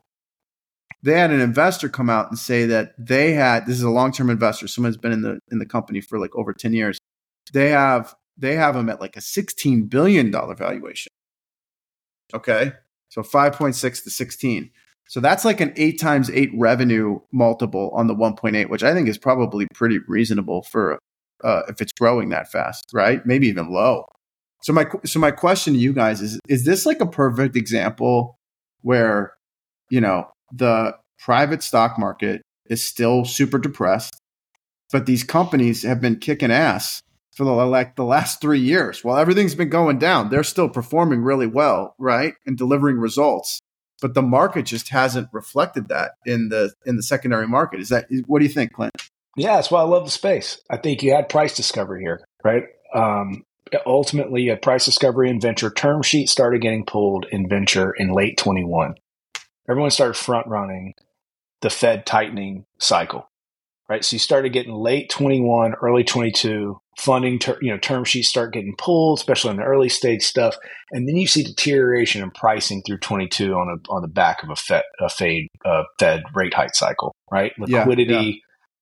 they 1.07 1.17
had 1.17 1.31
an 1.31 1.39
investor 1.39 1.87
come 1.87 2.09
out 2.09 2.29
and 2.29 2.37
say 2.37 2.65
that 2.65 2.93
they 2.97 3.31
had 3.31 3.65
this 3.65 3.77
is 3.77 3.83
a 3.83 3.89
long 3.89 4.11
term 4.11 4.29
investor. 4.29 4.67
Someone's 4.67 4.97
been 4.97 5.13
in 5.13 5.21
the 5.21 5.39
in 5.49 5.57
the 5.57 5.65
company 5.65 6.01
for 6.01 6.19
like 6.19 6.35
over 6.35 6.51
10 6.51 6.73
years. 6.73 6.99
They 7.53 7.69
have 7.69 8.13
they 8.37 8.55
have 8.55 8.75
them 8.75 8.89
at 8.89 8.99
like 8.99 9.15
a 9.15 9.21
16 9.21 9.85
billion 9.85 10.31
dollar 10.31 10.53
valuation. 10.53 11.09
Okay. 12.33 12.73
So 13.07 13.21
5.6 13.21 14.03
to 14.03 14.09
16. 14.09 14.69
So 15.07 15.21
that's 15.21 15.45
like 15.45 15.61
an 15.61 15.71
eight 15.77 15.97
times 15.97 16.29
eight 16.31 16.51
revenue 16.53 17.21
multiple 17.31 17.89
on 17.93 18.07
the 18.07 18.15
1.8, 18.15 18.69
which 18.69 18.83
I 18.83 18.93
think 18.93 19.07
is 19.07 19.17
probably 19.17 19.65
pretty 19.73 19.99
reasonable 20.09 20.63
for 20.63 20.99
uh, 21.41 21.61
if 21.69 21.79
it's 21.79 21.93
growing 21.93 22.29
that 22.29 22.51
fast, 22.51 22.83
right? 22.93 23.25
Maybe 23.25 23.47
even 23.47 23.71
low. 23.71 24.03
So 24.61 24.73
my 24.73 24.85
so 25.05 25.19
my 25.19 25.31
question 25.31 25.73
to 25.73 25.79
you 25.79 25.93
guys 25.93 26.21
is: 26.21 26.37
Is 26.49 26.65
this 26.65 26.85
like 26.85 26.99
a 26.99 27.05
perfect 27.05 27.55
example 27.55 28.37
where 28.81 29.35
you 29.89 30.01
know 30.01 30.27
the 30.51 30.95
private 31.19 31.63
stock 31.63 31.97
market 31.97 32.41
is 32.67 32.85
still 32.85 33.25
super 33.25 33.57
depressed, 33.57 34.19
but 34.91 35.05
these 35.05 35.23
companies 35.23 35.83
have 35.83 36.01
been 36.01 36.17
kicking 36.17 36.51
ass 36.51 37.01
for 37.35 37.43
the 37.43 37.51
like 37.51 37.95
the 37.95 38.03
last 38.03 38.41
three 38.41 38.59
years 38.59 39.03
while 39.03 39.17
everything's 39.17 39.55
been 39.55 39.69
going 39.69 39.99
down? 39.99 40.29
They're 40.29 40.43
still 40.43 40.69
performing 40.69 41.21
really 41.21 41.47
well, 41.47 41.95
right, 41.99 42.33
and 42.45 42.57
delivering 42.57 42.97
results 42.97 43.59
but 44.01 44.13
the 44.13 44.21
market 44.21 44.65
just 44.65 44.89
hasn't 44.89 45.29
reflected 45.31 45.89
that 45.89 46.11
in 46.25 46.49
the 46.49 46.73
in 46.85 46.95
the 46.95 47.03
secondary 47.03 47.47
market. 47.47 47.79
Is 47.79 47.89
that 47.89 48.07
what 48.25 48.39
do 48.39 48.45
you 48.45 48.51
think, 48.51 48.73
Clint? 48.73 48.93
Yeah, 49.35 49.55
that's 49.55 49.69
why 49.69 49.81
I 49.81 49.85
love 49.85 50.05
the 50.05 50.11
space. 50.11 50.59
I 50.69 50.77
think 50.77 51.03
you 51.03 51.13
had 51.13 51.29
price 51.29 51.55
discovery 51.55 52.01
here, 52.01 52.25
right? 52.43 52.63
Um, 52.93 53.43
ultimately, 53.85 54.47
had 54.47 54.61
price 54.61 54.85
discovery 54.85 55.29
in 55.29 55.39
venture. 55.39 55.69
Term 55.69 56.01
sheet 56.01 56.29
started 56.29 56.61
getting 56.61 56.85
pulled 56.85 57.25
in 57.31 57.47
venture 57.47 57.91
in 57.91 58.13
late 58.13 58.37
21. 58.37 58.95
Everyone 59.69 59.91
started 59.91 60.15
front 60.15 60.47
running 60.47 60.93
the 61.61 61.69
Fed 61.69 62.05
tightening 62.05 62.65
cycle, 62.79 63.29
right? 63.89 64.03
So 64.03 64.15
you 64.15 64.19
started 64.19 64.53
getting 64.53 64.73
late 64.73 65.09
21, 65.09 65.75
early 65.81 66.03
22 66.03 66.79
funding, 66.97 67.39
ter- 67.39 67.59
you 67.61 67.71
know, 67.71 67.77
term 67.77 68.03
sheets 68.03 68.27
start 68.27 68.53
getting 68.53 68.75
pulled, 68.77 69.19
especially 69.19 69.51
on 69.51 69.57
the 69.57 69.63
early 69.63 69.89
stage 69.89 70.23
stuff, 70.23 70.55
and 70.91 71.07
then 71.07 71.15
you 71.15 71.27
see 71.27 71.43
deterioration 71.43 72.23
in 72.23 72.31
pricing 72.31 72.81
through 72.85 72.97
22 72.97 73.53
on 73.53 73.69
a 73.69 73.91
on 73.91 74.01
the 74.01 74.07
back 74.07 74.43
of 74.43 74.49
a 74.49 74.55
Fed 74.55 74.83
a 74.99 75.09
fade 75.09 75.47
uh, 75.65 75.83
Fed 75.99 76.23
rate 76.33 76.53
hike 76.53 76.75
cycle, 76.75 77.13
right? 77.31 77.53
Liquidity 77.57 78.13
yeah. 78.13 78.33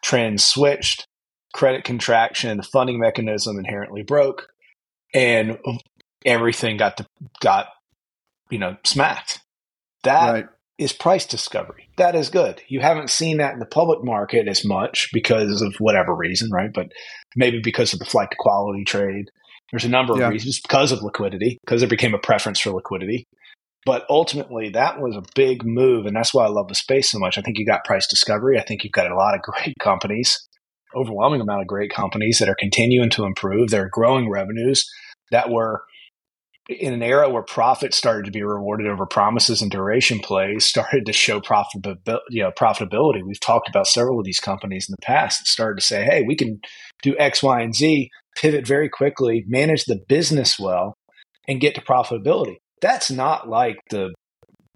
trends 0.03 0.45
switched, 0.45 1.07
credit 1.53 1.83
contraction, 1.83 2.57
the 2.57 2.63
funding 2.63 2.99
mechanism 2.99 3.59
inherently 3.59 4.03
broke, 4.03 4.47
and 5.13 5.57
everything 6.25 6.77
got 6.77 6.97
to, 6.97 7.05
got 7.41 7.67
you 8.49 8.59
know 8.59 8.77
smacked. 8.83 9.41
That 10.03 10.49
is 10.77 10.91
price 10.91 11.25
discovery. 11.25 11.87
That 11.97 12.15
is 12.15 12.29
good. 12.29 12.61
You 12.67 12.81
haven't 12.81 13.09
seen 13.09 13.37
that 13.37 13.53
in 13.53 13.59
the 13.59 13.65
public 13.65 14.03
market 14.03 14.47
as 14.47 14.65
much 14.65 15.09
because 15.13 15.61
of 15.61 15.75
whatever 15.79 16.13
reason, 16.13 16.49
right? 16.51 16.71
But 16.73 16.91
maybe 17.35 17.59
because 17.63 17.93
of 17.93 17.99
the 17.99 18.05
flight 18.05 18.29
to 18.31 18.37
quality 18.37 18.83
trade. 18.83 19.25
There's 19.71 19.85
a 19.85 19.89
number 19.89 20.13
of 20.13 20.19
Yeah. 20.19 20.29
reasons 20.29 20.59
because 20.61 20.91
of 20.91 21.01
liquidity, 21.01 21.57
because 21.65 21.81
there 21.81 21.89
became 21.89 22.13
a 22.13 22.19
preference 22.19 22.59
for 22.59 22.71
liquidity. 22.71 23.25
But 23.85 24.05
ultimately, 24.09 24.69
that 24.69 24.99
was 24.99 25.15
a 25.15 25.23
big 25.35 25.63
move, 25.63 26.05
and 26.05 26.15
that's 26.15 26.33
why 26.33 26.45
I 26.45 26.49
love 26.49 26.67
the 26.67 26.75
space 26.75 27.11
so 27.11 27.19
much. 27.19 27.37
I 27.37 27.41
think 27.41 27.57
you 27.59 27.65
got 27.65 27.85
price 27.85 28.07
discovery. 28.07 28.59
I 28.59 28.63
think 28.63 28.83
you've 28.83 28.93
got 28.93 29.11
a 29.11 29.15
lot 29.15 29.35
of 29.35 29.41
great 29.43 29.75
companies, 29.79 30.45
overwhelming 30.95 31.41
amount 31.41 31.61
of 31.61 31.67
great 31.67 31.91
companies 31.91 32.39
that 32.39 32.49
are 32.49 32.55
continuing 32.55 33.09
to 33.11 33.25
improve. 33.25 33.69
They're 33.69 33.89
growing 33.89 34.29
revenues 34.29 34.85
that 35.31 35.49
were 35.49 35.83
in 36.67 36.93
an 36.93 37.03
era 37.03 37.29
where 37.29 37.43
profits 37.43 37.95
started 37.95 38.25
to 38.25 38.31
be 38.31 38.43
rewarded 38.43 38.87
over 38.87 39.05
promises 39.05 39.61
and 39.61 39.69
duration 39.69 40.19
plays 40.19 40.65
started 40.65 41.05
to 41.05 41.13
show 41.13 41.39
profitability, 41.39 42.19
you 42.29 42.43
know, 42.43 42.51
profitability. 42.51 43.21
We've 43.25 43.39
talked 43.39 43.69
about 43.69 43.87
several 43.87 44.19
of 44.19 44.25
these 44.25 44.39
companies 44.39 44.87
in 44.89 44.93
the 44.93 45.05
past 45.05 45.39
that 45.39 45.47
started 45.47 45.79
to 45.79 45.85
say, 45.85 46.03
"Hey, 46.03 46.23
we 46.25 46.35
can 46.35 46.59
do 47.01 47.15
X, 47.17 47.43
Y, 47.43 47.61
and 47.61 47.75
Z 47.75 48.09
pivot 48.35 48.67
very 48.67 48.89
quickly, 48.89 49.45
manage 49.47 49.85
the 49.85 49.99
business 50.07 50.59
well, 50.59 50.97
and 51.47 51.61
get 51.61 51.75
to 51.75 51.81
profitability. 51.81 52.57
That's 52.81 53.09
not 53.09 53.47
like 53.47 53.77
the 53.89 54.13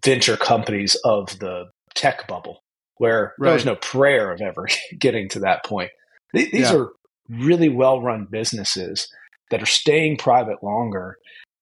venture 0.04 0.38
companies 0.38 0.96
of 1.04 1.38
the 1.40 1.66
tech 1.94 2.28
bubble 2.28 2.62
where 2.98 3.34
right. 3.40 3.48
there 3.48 3.54
was 3.56 3.66
no 3.66 3.76
prayer 3.76 4.32
of 4.32 4.42
ever 4.42 4.68
getting 5.00 5.30
to 5.30 5.40
that 5.40 5.66
point. 5.66 5.92
These 6.34 6.54
yeah. 6.54 6.76
are 6.76 6.90
really 7.30 7.70
well 7.70 8.02
run 8.02 8.28
businesses 8.30 9.10
that 9.52 9.62
are 9.62 9.68
staying 9.68 10.18
private 10.18 10.64
longer 10.64 11.18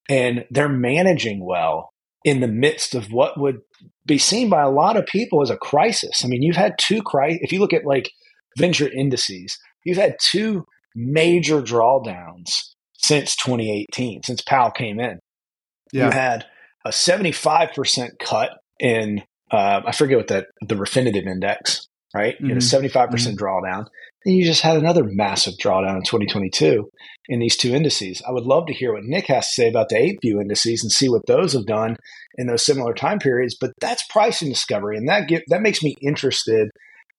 and 0.10 0.46
they're 0.50 0.70
managing 0.70 1.46
well 1.46 1.92
in 2.24 2.40
the 2.40 2.48
midst 2.48 2.96
of 2.96 3.12
what 3.12 3.40
would 3.40 3.60
be 4.06 4.18
seen 4.18 4.50
by 4.50 4.62
a 4.62 4.70
lot 4.70 4.98
of 4.98 5.06
people 5.06 5.42
as 5.42 5.50
a 5.50 5.58
crisis. 5.58 6.24
I 6.24 6.28
mean, 6.28 6.42
you've 6.42 6.56
had 6.56 6.76
two 6.80 7.02
crises. 7.02 7.40
If 7.42 7.52
you 7.52 7.60
look 7.60 7.74
at 7.74 7.86
like 7.86 8.12
venture 8.58 8.90
indices, 8.90 9.58
you've 9.84 9.98
had 9.98 10.18
two 10.20 10.66
major 10.96 11.62
drawdowns 11.62 12.50
since 12.98 13.36
2018, 13.36 14.24
since 14.24 14.42
Powell 14.42 14.72
came 14.72 15.00
in. 15.00 15.20
Yeah. 15.94 16.06
You 16.06 16.12
had 16.12 16.46
a 16.86 16.90
75% 16.90 18.10
cut 18.20 18.50
in, 18.80 19.24
uh, 19.52 19.82
I 19.86 19.92
forget 19.92 20.18
what 20.18 20.28
that, 20.28 20.48
the 20.62 20.76
Refinitiv 20.76 21.26
index, 21.26 21.87
right? 22.18 22.36
Mm-hmm. 22.36 22.46
You 22.46 22.54
had 22.56 22.64
a 22.64 22.66
75% 22.66 22.92
mm-hmm. 22.92 23.12
percent 23.12 23.36
mm 23.36 23.40
hmm 23.40 23.46
drawdown. 23.46 23.86
And 24.26 24.36
you 24.36 24.44
just 24.44 24.62
had 24.62 24.76
another 24.76 25.04
massive 25.06 25.54
drawdown 25.64 25.96
in 25.96 26.04
2022 26.04 26.90
in 27.30 27.40
these 27.40 27.56
two 27.56 27.74
indices. 27.74 28.22
I 28.28 28.32
would 28.32 28.44
love 28.44 28.66
to 28.68 28.74
hear 28.74 28.94
what 28.94 29.04
Nick 29.04 29.28
has 29.28 29.46
to 29.48 29.54
say 29.54 29.70
about 29.70 29.90
the 29.90 29.98
eight 29.98 30.20
view 30.22 30.42
indices 30.42 30.84
and 30.84 30.92
see 30.92 31.08
what 31.08 31.26
those 31.28 31.54
have 31.54 31.66
done 31.66 31.96
in 32.36 32.48
those 32.48 32.66
similar 32.66 32.94
time 32.94 33.20
periods. 33.20 33.56
But 33.60 33.72
that's 33.80 34.04
pricing 34.10 34.50
discovery, 34.50 34.98
and 34.98 35.08
that 35.08 35.30
get, 35.30 35.44
that 35.48 35.62
makes 35.62 35.82
me 35.82 35.96
interested 36.02 36.70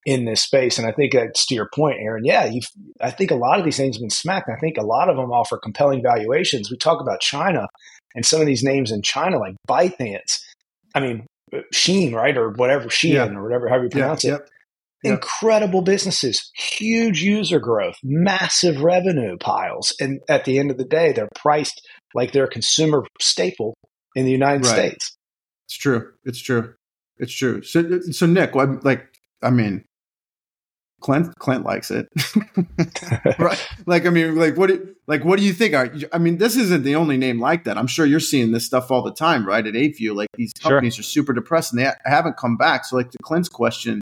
in 0.05 0.25
this 0.27 0.43
space. 0.43 0.79
And 0.79 0.87
I 0.87 0.93
think 0.93 1.13
that's 1.13 1.47
to 1.47 1.55
your 1.55 1.71
point, 1.75 1.99
Aaron. 2.01 2.25
Yeah, 2.25 2.51
I 3.01 3.11
think 3.11 3.31
a 3.31 3.37
lot 3.37 3.59
of 3.59 3.65
these 3.65 3.77
things 3.77 3.97
have 3.97 4.03
been 4.03 4.11
smacked. 4.11 4.51
I 4.51 4.59
think 4.61 4.77
a 4.77 4.87
lot 4.87 5.09
of 5.09 5.17
them 5.17 5.31
offer 5.31 5.57
compelling 5.57 6.03
valuations. 6.03 6.71
We 6.71 6.77
talk 6.77 7.01
about 7.01 7.21
China 7.21 7.69
and 8.15 8.27
some 8.27 8.41
of 8.41 8.47
these 8.47 8.65
names 8.65 8.91
in 8.91 9.03
China, 9.03 9.39
like 9.39 9.55
ByteDance. 9.69 10.41
I 10.95 11.01
mean, 11.01 11.27
Sheen, 11.73 12.15
right, 12.15 12.37
or 12.37 12.51
whatever 12.51 12.89
Shein, 12.89 13.15
yeah. 13.15 13.29
or 13.29 13.43
whatever 13.43 13.69
however 13.69 13.85
you 13.85 13.91
pronounce 13.91 14.25
yeah, 14.25 14.35
it. 14.35 14.41
Yep. 14.41 14.49
Incredible 15.05 15.83
businesses, 15.83 16.51
huge 16.55 17.23
user 17.23 17.61
growth, 17.61 17.97
massive 18.03 18.81
revenue 18.81 19.37
piles. 19.39 19.95
And 20.01 20.21
at 20.29 20.45
the 20.45 20.59
end 20.59 20.71
of 20.71 20.77
the 20.77 20.85
day, 20.85 21.13
they're 21.13 21.29
priced 21.37 21.87
like 22.15 22.33
they're 22.33 22.45
a 22.45 22.51
consumer 22.51 23.05
staple 23.21 23.75
in 24.17 24.25
the 24.25 24.33
United 24.33 24.67
right. 24.67 24.75
States. 24.75 25.17
It's 25.67 25.77
true. 25.77 26.13
It's 26.25 26.41
true. 26.41 26.75
It's 27.19 27.33
true. 27.33 27.63
So, 27.63 28.01
so 28.11 28.27
Nick, 28.27 28.55
like, 28.55 29.07
I 29.43 29.51
mean, 29.51 29.85
Clint 31.01 31.33
Clint 31.39 31.65
likes 31.65 31.93
it, 31.93 32.09
right? 33.39 33.69
Like, 33.87 34.05
I 34.05 34.11
mean, 34.11 34.35
like, 34.35 34.57
what, 34.57 34.69
do, 34.69 34.95
like, 35.07 35.25
what 35.25 35.39
do 35.39 35.45
you 35.45 35.53
think? 35.53 35.75
Are 35.75 35.93
I 36.13 36.19
mean, 36.19 36.39
this 36.39 36.57
isn't 36.57 36.83
the 36.83 36.97
only 36.97 37.17
name 37.17 37.41
like 37.41 37.65
that. 37.65 37.79
I'm 37.79 37.87
sure 37.87 38.05
you're 38.05 38.19
seeing 38.19 38.51
this 38.51 38.67
stuff 38.67 38.91
all 38.91 39.03
the 39.03 39.13
time, 39.13 39.47
right? 39.47 39.65
At 39.65 39.75
ApeView, 39.75 40.15
like 40.15 40.29
these 40.35 40.53
companies 40.55 40.97
sure. 40.97 41.03
are 41.03 41.05
super 41.05 41.33
depressed 41.33 41.73
and 41.73 41.81
they 41.81 41.91
haven't 42.05 42.37
come 42.37 42.57
back. 42.57 42.85
So, 42.85 42.97
like, 42.97 43.11
to 43.13 43.19
Clint's 43.23 43.49
question, 43.49 44.01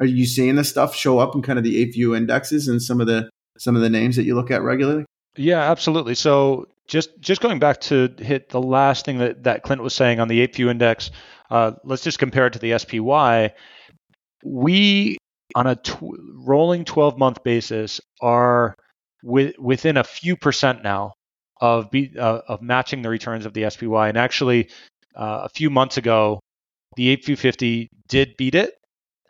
are 0.00 0.06
you 0.06 0.26
seeing 0.26 0.56
this 0.56 0.68
stuff 0.68 0.94
show 0.94 1.18
up 1.18 1.34
in 1.34 1.42
kind 1.42 1.58
of 1.58 1.64
the 1.64 1.84
ApeView 1.86 2.16
indexes 2.16 2.68
and 2.68 2.82
some 2.82 3.00
of 3.00 3.06
the 3.06 3.30
some 3.58 3.76
of 3.76 3.82
the 3.82 3.90
names 3.90 4.16
that 4.16 4.24
you 4.24 4.34
look 4.34 4.50
at 4.50 4.62
regularly? 4.62 5.04
Yeah, 5.36 5.70
absolutely. 5.70 6.14
So 6.14 6.66
just 6.86 7.18
just 7.20 7.40
going 7.40 7.58
back 7.58 7.80
to 7.82 8.12
hit 8.18 8.48
the 8.48 8.60
last 8.60 9.04
thing 9.04 9.18
that, 9.18 9.44
that 9.44 9.62
Clint 9.62 9.82
was 9.82 9.94
saying 9.94 10.20
on 10.20 10.28
the 10.28 10.46
ApeView 10.46 10.70
index, 10.70 11.10
uh, 11.50 11.72
let's 11.84 12.02
just 12.02 12.18
compare 12.18 12.46
it 12.46 12.54
to 12.54 12.58
the 12.58 12.78
SPY. 12.78 13.54
We 14.44 15.16
on 15.54 15.66
a 15.66 15.76
tw- 15.76 16.18
rolling 16.34 16.84
12 16.84 17.18
month 17.18 17.42
basis 17.44 18.00
are 18.20 18.74
with, 19.22 19.58
within 19.58 19.96
a 19.96 20.04
few 20.04 20.36
percent 20.36 20.82
now 20.82 21.14
of 21.60 21.90
be, 21.90 22.12
uh, 22.18 22.40
of 22.48 22.60
matching 22.60 23.02
the 23.02 23.08
returns 23.08 23.46
of 23.46 23.54
the 23.54 23.70
SPY. 23.70 24.08
And 24.08 24.18
actually, 24.18 24.68
uh, 25.14 25.42
a 25.44 25.48
few 25.48 25.70
months 25.70 25.96
ago, 25.96 26.40
the 26.96 27.16
ApeView 27.16 27.38
50 27.38 27.88
did 28.08 28.36
beat 28.36 28.54
it 28.54 28.74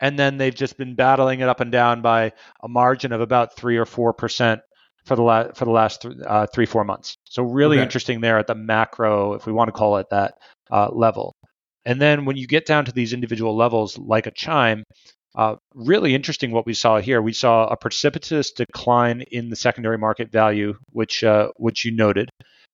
and 0.01 0.17
then 0.19 0.37
they've 0.37 0.55
just 0.55 0.77
been 0.77 0.95
battling 0.95 1.39
it 1.39 1.49
up 1.49 1.61
and 1.61 1.71
down 1.71 2.01
by 2.01 2.33
a 2.63 2.67
margin 2.67 3.11
of 3.11 3.21
about 3.21 3.55
three 3.55 3.77
or 3.77 3.85
four 3.85 4.13
percent 4.13 4.61
for 5.05 5.15
the 5.15 5.21
last 5.21 5.55
for 5.55 5.65
the 5.65 5.71
last 5.71 6.01
th- 6.01 6.15
uh, 6.25 6.47
three 6.53 6.65
four 6.65 6.83
months. 6.83 7.15
So 7.25 7.43
really 7.43 7.77
okay. 7.77 7.83
interesting 7.83 8.21
there 8.21 8.37
at 8.39 8.47
the 8.47 8.55
macro, 8.55 9.33
if 9.33 9.45
we 9.45 9.53
want 9.53 9.67
to 9.69 9.71
call 9.71 9.97
it 9.97 10.07
that 10.09 10.35
uh, 10.71 10.89
level. 10.91 11.33
And 11.85 12.01
then 12.01 12.25
when 12.25 12.35
you 12.35 12.47
get 12.47 12.65
down 12.65 12.85
to 12.85 12.91
these 12.91 13.13
individual 13.13 13.55
levels, 13.55 13.97
like 13.97 14.25
a 14.25 14.31
chime, 14.31 14.83
uh, 15.35 15.55
really 15.73 16.15
interesting 16.15 16.51
what 16.51 16.65
we 16.65 16.73
saw 16.73 16.99
here. 16.99 17.21
We 17.21 17.33
saw 17.33 17.67
a 17.67 17.77
precipitous 17.77 18.51
decline 18.51 19.21
in 19.31 19.49
the 19.49 19.55
secondary 19.55 19.97
market 19.97 20.31
value, 20.31 20.75
which 20.91 21.23
uh, 21.23 21.49
which 21.57 21.85
you 21.85 21.91
noted. 21.91 22.29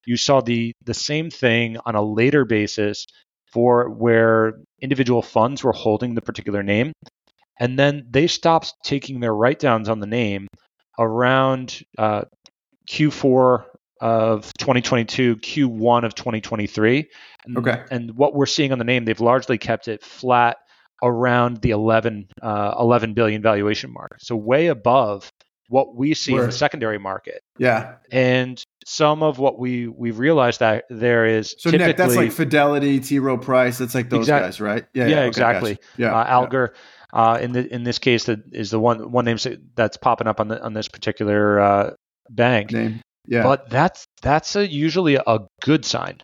You 0.06 0.18
saw 0.18 0.42
the 0.42 0.74
the 0.84 0.94
same 0.94 1.30
thing 1.30 1.78
on 1.86 1.96
a 1.96 2.02
later 2.02 2.46
basis 2.46 3.06
for 3.52 3.90
where 3.90 4.54
individual 4.82 5.22
funds 5.22 5.64
were 5.64 5.74
holding 5.74 6.16
the 6.16 6.22
particular 6.22 6.64
name. 6.64 6.94
And 7.60 7.78
then 7.78 8.08
they 8.10 8.28
stopped 8.28 8.74
taking 8.84 9.20
their 9.20 9.34
write 9.34 9.60
downs 9.60 9.90
on 9.90 10.00
the 10.00 10.08
name 10.08 10.48
around 10.98 11.84
uh, 11.98 12.24
Q4 12.90 13.66
of 14.02 14.52
2022, 14.58 15.38
Q1 15.38 16.06
of 16.06 16.16
2023. 16.16 17.08
And, 17.46 17.58
okay. 17.58 17.84
And 17.92 18.16
what 18.16 18.34
we're 18.34 18.48
seeing 18.48 18.72
on 18.72 18.80
the 18.80 18.84
name, 18.84 19.06
they've 19.06 19.20
largely 19.20 19.58
kept 19.58 19.88
it 19.88 20.04
flat 20.04 20.58
around 21.04 21.58
the 21.62 21.72
11, 21.72 22.28
uh, 22.42 22.76
11 22.80 23.14
billion 23.14 23.42
valuation 23.42 23.94
mark. 23.94 24.18
So 24.20 24.36
way 24.36 24.68
above 24.68 25.32
what 25.72 25.96
we 25.96 26.14
see 26.14 26.34
Where, 26.34 26.44
in 26.44 26.50
the 26.50 26.56
secondary 26.56 27.00
market. 27.00 27.42
Yeah. 27.58 27.96
And 28.12 28.62
some 28.86 29.24
of 29.24 29.40
what 29.40 29.58
we 29.58 29.88
we 29.88 30.12
realized 30.12 30.60
that 30.60 30.84
there 30.90 31.26
is 31.26 31.56
so 31.58 31.70
Nick, 31.70 31.96
that's 31.96 32.16
like 32.16 32.34
Fidelity, 32.34 33.00
T. 33.00 33.20
Rowe 33.20 33.38
Price. 33.38 33.78
That's 33.78 33.96
like 33.96 34.10
those 34.10 34.28
guys, 34.28 34.60
right? 34.60 34.86
Yeah, 34.94 35.06
yeah, 35.06 35.16
yeah 35.16 35.24
exactly. 35.24 35.78
yeah, 35.96 36.14
uh, 36.14 36.26
Alger. 36.26 36.74
Yeah. 36.74 36.82
Uh, 37.14 37.38
in 37.42 37.54
the 37.54 37.74
in 37.74 37.84
this 37.84 38.00
case, 38.00 38.26
that 38.26 38.40
is 38.52 38.70
the 38.70 38.80
one 38.80 39.12
one 39.12 39.24
name 39.24 39.38
that's 39.76 39.96
popping 39.96 40.28
up 40.28 40.42
on 40.42 40.50
the 40.50 40.62
on 40.62 40.74
this 40.74 40.90
particular 40.90 41.60
uh, 41.60 41.94
bank. 42.30 42.72
Name. 42.72 43.00
Yeah. 43.26 43.44
But 43.44 43.70
that's 43.70 44.06
that's 44.22 44.58
a, 44.58 44.68
usually 44.68 45.16
a 45.16 45.40
good 45.62 45.86
sign. 45.86 46.18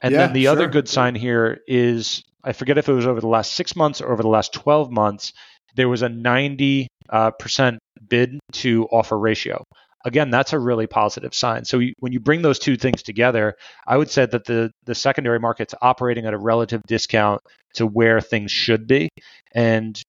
And 0.00 0.12
yeah, 0.12 0.26
then 0.26 0.32
the 0.32 0.44
sure. 0.44 0.52
other 0.52 0.68
good 0.68 0.88
sign 0.88 1.14
here 1.14 1.60
is 1.66 2.22
I 2.42 2.52
forget 2.54 2.78
if 2.78 2.88
it 2.88 2.92
was 2.92 3.06
over 3.06 3.20
the 3.20 3.28
last 3.28 3.52
six 3.52 3.76
months 3.76 4.00
or 4.00 4.10
over 4.10 4.22
the 4.22 4.28
last 4.28 4.54
twelve 4.54 4.90
months. 4.90 5.32
There 5.74 5.88
was 5.88 6.00
a 6.00 6.08
ninety 6.08 6.88
uh, 7.10 7.32
percent 7.32 7.78
bid 8.08 8.38
to 8.52 8.86
offer 8.86 9.18
ratio. 9.18 9.64
Again, 10.04 10.30
that's 10.30 10.52
a 10.52 10.58
really 10.58 10.86
positive 10.86 11.34
sign. 11.34 11.64
So 11.64 11.80
you, 11.80 11.92
when 11.98 12.12
you 12.12 12.20
bring 12.20 12.42
those 12.42 12.60
two 12.60 12.76
things 12.76 13.02
together, 13.02 13.56
I 13.86 13.96
would 13.96 14.10
say 14.10 14.24
that 14.26 14.44
the 14.44 14.70
the 14.84 14.94
secondary 14.94 15.40
market's 15.40 15.74
operating 15.82 16.26
at 16.26 16.34
a 16.34 16.38
relative 16.38 16.82
discount 16.86 17.40
to 17.74 17.86
where 17.86 18.20
things 18.20 18.52
should 18.52 18.86
be, 18.86 19.08
and 19.52 20.00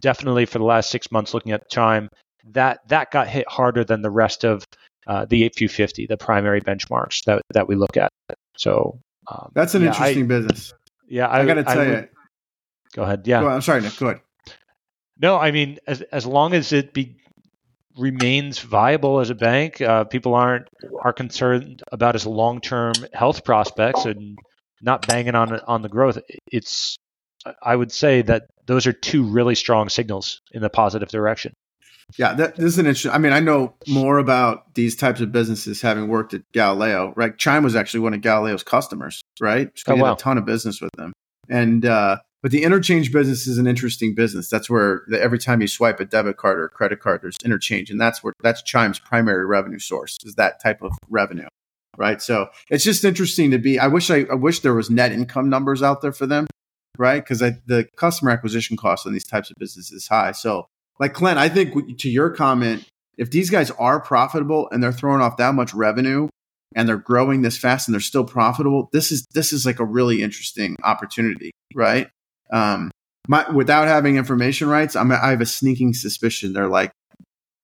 definitely 0.00 0.44
for 0.44 0.58
the 0.58 0.64
last 0.64 0.90
six 0.90 1.10
months, 1.10 1.32
looking 1.32 1.52
at 1.52 1.62
the 1.62 1.74
time, 1.74 2.10
that 2.52 2.80
that 2.88 3.10
got 3.10 3.28
hit 3.28 3.48
harder 3.48 3.82
than 3.82 4.02
the 4.02 4.10
rest 4.10 4.44
of 4.44 4.64
uh, 5.06 5.24
the 5.24 5.48
ApeView 5.48 5.70
50, 5.70 6.06
the 6.06 6.16
primary 6.16 6.60
benchmarks 6.60 7.24
that 7.24 7.42
that 7.54 7.68
we 7.68 7.76
look 7.76 7.96
at. 7.96 8.10
So 8.58 9.00
um, 9.28 9.52
that's 9.54 9.74
an 9.74 9.82
yeah, 9.82 9.88
interesting 9.88 10.24
I, 10.24 10.26
business. 10.26 10.74
Yeah, 11.08 11.28
I, 11.28 11.40
I 11.40 11.46
got 11.46 11.54
to 11.54 11.64
tell 11.64 11.86
you. 11.86 12.08
Go 12.94 13.02
ahead. 13.02 13.22
Yeah, 13.26 13.40
go 13.40 13.48
I'm 13.48 13.60
sorry, 13.60 13.82
Nick. 13.82 13.96
Go 13.96 14.08
ahead. 14.08 14.20
No, 15.20 15.38
I 15.38 15.50
mean, 15.50 15.78
as 15.86 16.02
as 16.02 16.26
long 16.26 16.52
as 16.54 16.72
it 16.72 16.92
be 16.92 17.16
remains 17.96 18.58
viable 18.58 19.20
as 19.20 19.30
a 19.30 19.34
bank. 19.34 19.80
Uh, 19.80 20.04
people 20.04 20.34
aren't 20.34 20.68
are 21.00 21.12
concerned 21.12 21.82
about 21.92 22.14
its 22.14 22.26
long 22.26 22.60
term 22.60 22.94
health 23.12 23.44
prospects 23.44 24.04
and 24.04 24.38
not 24.82 25.06
banging 25.06 25.34
on 25.34 25.58
on 25.60 25.82
the 25.82 25.88
growth. 25.88 26.18
It's 26.50 26.96
I 27.62 27.74
would 27.74 27.92
say 27.92 28.22
that 28.22 28.46
those 28.66 28.86
are 28.86 28.92
two 28.92 29.24
really 29.24 29.54
strong 29.54 29.88
signals 29.88 30.40
in 30.52 30.62
the 30.62 30.70
positive 30.70 31.08
direction. 31.08 31.52
Yeah, 32.18 32.34
that, 32.34 32.56
this 32.56 32.66
is 32.66 32.78
an 32.78 32.86
interesting. 32.86 33.10
I 33.10 33.18
mean, 33.18 33.32
I 33.32 33.40
know 33.40 33.74
more 33.88 34.18
about 34.18 34.74
these 34.74 34.94
types 34.94 35.20
of 35.20 35.32
businesses 35.32 35.82
having 35.82 36.06
worked 36.06 36.34
at 36.34 36.42
Galileo. 36.52 37.12
Right, 37.16 37.36
Chime 37.36 37.64
was 37.64 37.74
actually 37.74 38.00
one 38.00 38.14
of 38.14 38.20
Galileo's 38.20 38.62
customers. 38.62 39.20
Right, 39.40 39.70
we 39.88 39.94
oh, 39.94 39.96
wow. 39.96 40.04
had 40.06 40.12
a 40.12 40.16
ton 40.16 40.38
of 40.38 40.44
business 40.44 40.80
with 40.80 40.92
them, 40.96 41.12
and 41.48 41.84
uh, 41.84 42.18
but 42.46 42.52
the 42.52 42.62
interchange 42.62 43.10
business 43.10 43.48
is 43.48 43.58
an 43.58 43.66
interesting 43.66 44.14
business. 44.14 44.48
That's 44.48 44.70
where 44.70 45.02
the, 45.08 45.20
every 45.20 45.40
time 45.40 45.60
you 45.60 45.66
swipe 45.66 45.98
a 45.98 46.04
debit 46.04 46.36
card 46.36 46.60
or 46.60 46.68
credit 46.68 47.00
card, 47.00 47.20
there's 47.20 47.36
interchange, 47.44 47.90
and 47.90 48.00
that's 48.00 48.22
where 48.22 48.34
that's 48.40 48.62
Chime's 48.62 49.00
primary 49.00 49.44
revenue 49.44 49.80
source 49.80 50.16
is 50.24 50.36
that 50.36 50.62
type 50.62 50.80
of 50.80 50.92
revenue, 51.08 51.48
right? 51.98 52.22
So 52.22 52.46
it's 52.70 52.84
just 52.84 53.04
interesting 53.04 53.50
to 53.50 53.58
be. 53.58 53.80
I 53.80 53.88
wish 53.88 54.12
I, 54.12 54.26
I 54.30 54.34
wish 54.34 54.60
there 54.60 54.74
was 54.74 54.90
net 54.90 55.10
income 55.10 55.50
numbers 55.50 55.82
out 55.82 56.02
there 56.02 56.12
for 56.12 56.24
them, 56.24 56.46
right? 56.96 57.20
Because 57.20 57.40
the 57.40 57.88
customer 57.96 58.30
acquisition 58.30 58.76
cost 58.76 59.08
on 59.08 59.12
these 59.12 59.26
types 59.26 59.50
of 59.50 59.56
businesses 59.58 60.04
is 60.04 60.06
high. 60.06 60.30
So, 60.30 60.66
like 61.00 61.14
Clint, 61.14 61.38
I 61.38 61.48
think 61.48 61.98
to 61.98 62.08
your 62.08 62.30
comment, 62.30 62.86
if 63.18 63.28
these 63.32 63.50
guys 63.50 63.72
are 63.72 63.98
profitable 63.98 64.68
and 64.70 64.80
they're 64.80 64.92
throwing 64.92 65.20
off 65.20 65.36
that 65.38 65.54
much 65.54 65.74
revenue 65.74 66.28
and 66.76 66.88
they're 66.88 66.96
growing 66.96 67.42
this 67.42 67.58
fast 67.58 67.88
and 67.88 67.92
they're 67.92 68.00
still 68.00 68.22
profitable, 68.22 68.88
this 68.92 69.10
is 69.10 69.26
this 69.34 69.52
is 69.52 69.66
like 69.66 69.80
a 69.80 69.84
really 69.84 70.22
interesting 70.22 70.76
opportunity, 70.84 71.50
right? 71.74 72.08
Um, 72.50 72.90
my, 73.28 73.48
without 73.50 73.88
having 73.88 74.16
information 74.16 74.68
rights, 74.68 74.94
I'm, 74.94 75.10
I 75.10 75.30
have 75.30 75.40
a 75.40 75.46
sneaking 75.46 75.94
suspicion 75.94 76.52
they're 76.52 76.68
like 76.68 76.92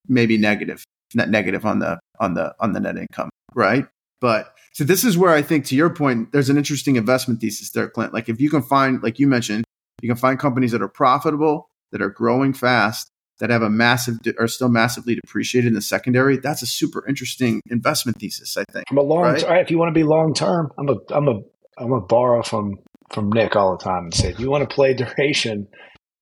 maybe 0.09 0.37
negative 0.37 0.85
net 1.15 1.29
negative 1.29 1.65
on 1.65 1.79
the 1.79 2.01
on 2.21 2.35
the 2.35 2.55
on 2.61 2.73
the 2.73 2.81
net 2.81 2.97
income, 2.97 3.31
right? 3.55 3.87
But 4.21 4.55
so 4.73 4.85
this 4.85 5.05
is 5.05 5.19
where 5.19 5.33
I 5.33 5.43
think, 5.43 5.67
to 5.67 5.77
your 5.77 5.91
point, 5.91 6.33
there's 6.33 6.49
an 6.49 6.57
interesting 6.57 6.97
investment 6.97 7.41
thesis 7.41 7.71
there, 7.71 7.89
Clint. 7.89 8.15
Like 8.15 8.29
if 8.29 8.41
you 8.41 8.49
can 8.49 8.63
find, 8.63 9.03
like 9.03 9.19
you 9.19 9.27
mentioned, 9.27 9.65
you 10.01 10.09
can 10.09 10.17
find 10.17 10.39
companies 10.39 10.73
that 10.73 10.83
are 10.83 10.89
profitable, 10.89 11.69
that 11.91 12.01
are 12.01 12.09
growing 12.09 12.53
fast, 12.53 13.09
that 13.41 13.51
have 13.51 13.63
a 13.63 13.71
massive 13.71 14.19
are 14.39 14.49
still 14.49 14.69
massively 14.69 15.17
depreciated 15.17 15.69
in 15.69 15.75
the 15.75 15.83
secondary. 15.83 16.37
That's 16.37 16.63
a 16.63 16.67
super 16.67 17.07
interesting 17.09 17.61
investment 17.69 18.19
thesis, 18.21 18.57
I 18.57 18.65
think. 18.73 18.89
From 18.89 18.99
a 18.99 19.03
long, 19.03 19.23
right? 19.25 19.61
if 19.61 19.71
you 19.71 19.79
want 19.79 19.89
to 19.89 19.99
be 19.99 20.05
long 20.05 20.33
term, 20.33 20.73
I'm 20.79 20.89
a 20.89 20.97
I'm 21.11 21.29
a 21.29 21.41
I'm 21.77 21.93
a 21.93 22.01
borrow 22.01 22.43
from 22.43 22.79
from 23.13 23.31
Nick 23.31 23.57
all 23.57 23.77
the 23.77 23.85
time 23.85 24.05
and 24.05 24.15
said, 24.15 24.39
you 24.39 24.51
want 24.51 24.69
to 24.69 24.75
play 24.75 24.95
duration, 24.95 25.69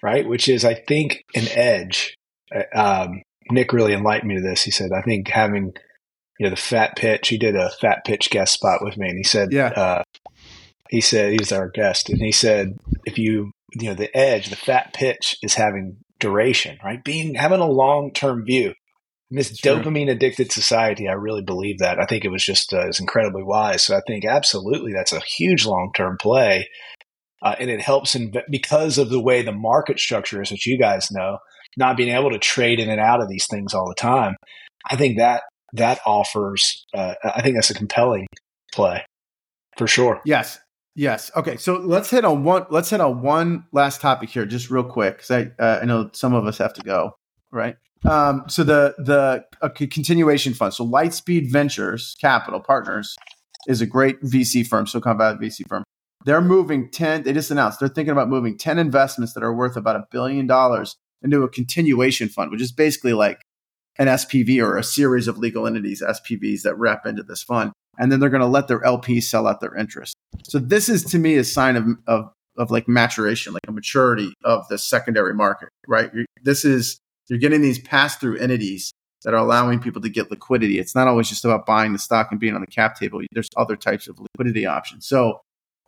right, 0.03 0.27
which 0.27 0.49
is 0.49 0.65
I 0.65 0.75
think 0.75 1.25
an 1.35 1.49
edge. 1.53 2.17
Uh, 2.55 2.79
um, 2.79 3.23
Nick 3.51 3.73
really 3.73 3.93
enlightened 3.93 4.29
me 4.29 4.37
to 4.37 4.43
this. 4.43 4.63
He 4.63 4.71
said 4.71 4.91
I 4.97 5.03
think 5.03 5.29
having 5.29 5.73
you 6.39 6.47
know 6.47 6.51
the 6.51 6.57
fat 6.57 6.97
pitch. 6.97 7.29
He 7.29 7.37
did 7.37 7.55
a 7.55 7.71
fat 7.71 8.05
pitch 8.05 8.31
guest 8.31 8.55
spot 8.55 8.83
with 8.83 8.97
me, 8.97 9.09
and 9.09 9.19
he 9.19 9.25
said, 9.25 9.53
yeah. 9.53 9.69
Uh, 9.69 10.03
he 10.89 11.01
said 11.01 11.33
he's 11.33 11.53
our 11.53 11.69
guest, 11.69 12.09
and 12.09 12.21
he 12.21 12.33
said 12.33 12.77
if 13.05 13.19
you 13.19 13.53
you 13.75 13.89
know 13.89 13.95
the 13.95 14.15
edge, 14.17 14.49
the 14.49 14.57
fat 14.57 14.93
pitch 14.93 15.37
is 15.43 15.55
having 15.55 15.99
duration, 16.19 16.79
right? 16.83 17.05
Being 17.05 17.35
having 17.35 17.61
a 17.61 17.71
long 17.71 18.13
term 18.13 18.45
view. 18.45 18.75
In 19.31 19.37
this 19.37 19.61
dopamine 19.61 20.11
addicted 20.11 20.51
society, 20.51 21.09
I 21.09 21.13
really 21.13 21.43
believe 21.43 21.79
that. 21.79 22.01
I 22.01 22.07
think 22.07 22.25
it 22.25 22.31
was 22.31 22.45
just 22.45 22.73
uh, 22.73 22.89
it's 22.89 22.99
incredibly 22.99 23.45
wise. 23.45 23.85
So 23.85 23.97
I 23.97 24.01
think 24.07 24.25
absolutely 24.25 24.93
that's 24.93 25.13
a 25.13 25.21
huge 25.21 25.65
long 25.65 25.93
term 25.95 26.17
play, 26.21 26.69
uh, 27.43 27.55
and 27.61 27.71
it 27.71 27.81
helps 27.81 28.17
in 28.17 28.33
because 28.51 28.99
of 28.99 29.09
the 29.09 29.21
way 29.21 29.43
the 29.43 29.53
market 29.53 30.01
structure 30.01 30.43
is, 30.43 30.51
which 30.51 30.67
you 30.67 30.79
guys 30.79 31.13
know, 31.13 31.39
not 31.77 31.97
being 31.97 32.15
able 32.15 32.31
to 32.31 32.39
trade 32.39 32.81
in 32.81 32.91
and 32.91 33.01
out 33.01 33.23
of 33.23 33.29
these 33.29 33.47
things 33.49 33.73
all 33.73 33.89
the 33.89 33.95
time. 33.95 34.35
I 34.91 34.97
think 34.97 35.19
that 35.19 35.43
that 35.75 36.01
offers. 36.05 36.85
Uh, 36.93 37.15
I 37.23 37.43
think 37.43 37.55
that's 37.55 37.71
a 37.71 37.75
compelling 37.75 38.27
play 38.73 39.05
for 39.77 39.87
sure. 39.87 40.21
Yes, 40.25 40.59
yes. 40.97 41.31
Okay, 41.37 41.57
so 41.57 41.77
let's 41.77 42.11
hit 42.11 42.25
on 42.25 42.43
one. 42.43 42.67
Let's 42.71 42.91
hit 42.91 43.01
on 43.01 43.23
one 43.23 43.67
last 43.71 44.01
topic 44.01 44.31
here, 44.31 44.45
just 44.45 44.71
real 44.71 44.83
quick, 44.83 45.19
because 45.19 45.31
I 45.31 45.51
uh, 45.63 45.79
I 45.83 45.85
know 45.85 46.11
some 46.13 46.35
of 46.35 46.47
us 46.47 46.59
have 46.59 46.75
to 46.75 46.83
go. 46.83 47.13
Right. 47.53 47.77
Um, 48.09 48.45
so 48.49 48.65
the 48.65 48.95
the 48.99 49.45
continuation 49.71 50.55
fund. 50.55 50.73
So 50.73 50.87
Lightspeed 50.87 51.51
Ventures 51.51 52.17
Capital 52.21 52.61
Partners 52.61 53.17
is 53.67 53.81
a 53.81 53.87
great 53.87 54.21
VC 54.23 54.67
firm, 54.67 54.87
Silicon 54.87 55.19
Valley 55.19 55.37
VC 55.37 55.69
firm. 55.69 55.85
They're 56.25 56.41
moving 56.41 56.91
ten. 56.91 57.23
They 57.23 57.33
just 57.33 57.51
announced 57.51 57.81
they're 57.81 57.89
thinking 57.89 58.13
about 58.13 58.29
moving 58.29 58.57
ten 58.57 58.79
investments 58.79 59.35
that 59.35 59.43
are 59.43 59.55
worth 59.55 59.77
about 59.77 59.97
a 59.97 60.07
billion 60.11 60.47
dollars 60.47 60.97
into 61.23 61.43
a 61.43 61.49
continuation 61.49 62.29
fund, 62.29 62.51
which 62.51 62.63
is 62.63 62.73
basically 62.73 63.13
like 63.13 63.43
an 63.99 64.07
SPV 64.07 64.63
or 64.63 64.79
a 64.79 64.83
series 64.83 65.29
of 65.29 65.39
legal 65.39 65.67
entities, 65.67 66.03
SPVs 66.03 66.63
that 66.63 66.77
wrap 66.77 67.05
into 67.05 67.23
this 67.23 67.43
fund. 67.43 67.73
And 67.99 68.11
then 68.11 68.19
they're 68.19 68.31
going 68.31 68.41
to 68.41 68.47
let 68.47 68.67
their 68.67 68.81
LPs 68.81 69.25
sell 69.25 69.47
out 69.47 69.61
their 69.61 69.77
interest. 69.77 70.15
So 70.45 70.59
this 70.59 70.89
is 70.89 71.05
to 71.07 71.19
me 71.19 71.37
a 71.37 71.45
sign 71.45 71.77
of, 71.77 71.87
of, 72.07 72.33
of 72.57 72.71
like 72.71 72.89
maturation, 72.89 73.53
like 73.53 73.67
a 73.69 73.73
maturity 73.73 74.33
of 74.43 74.67
the 74.69 74.79
secondary 74.79 75.35
market, 75.35 75.69
right? 75.87 76.11
This 76.43 76.65
is, 76.65 76.99
you're 77.31 77.39
getting 77.39 77.63
these 77.63 77.79
pass 77.79 78.17
through 78.17 78.39
entities 78.39 78.93
that 79.23 79.35
are 79.35 79.39
allowing 79.39 79.81
people 79.81 80.03
to 80.03 80.09
get 80.09 80.31
liquidity. 80.31 80.79
It's 80.79 80.95
not 80.95 81.09
always 81.09 81.29
just 81.29 81.45
about 81.45 81.65
buying 81.65 81.93
the 81.93 81.99
stock 81.99 82.29
and 82.31 82.41
being 82.41 82.55
on 82.55 82.61
the 82.61 82.67
cap 82.67 82.99
table. 82.99 83.21
There's 83.33 83.49
other 83.57 83.77
types 83.77 84.09
of 84.09 84.19
liquidity 84.19 84.67
options. 84.67 85.07
So, 85.07 85.41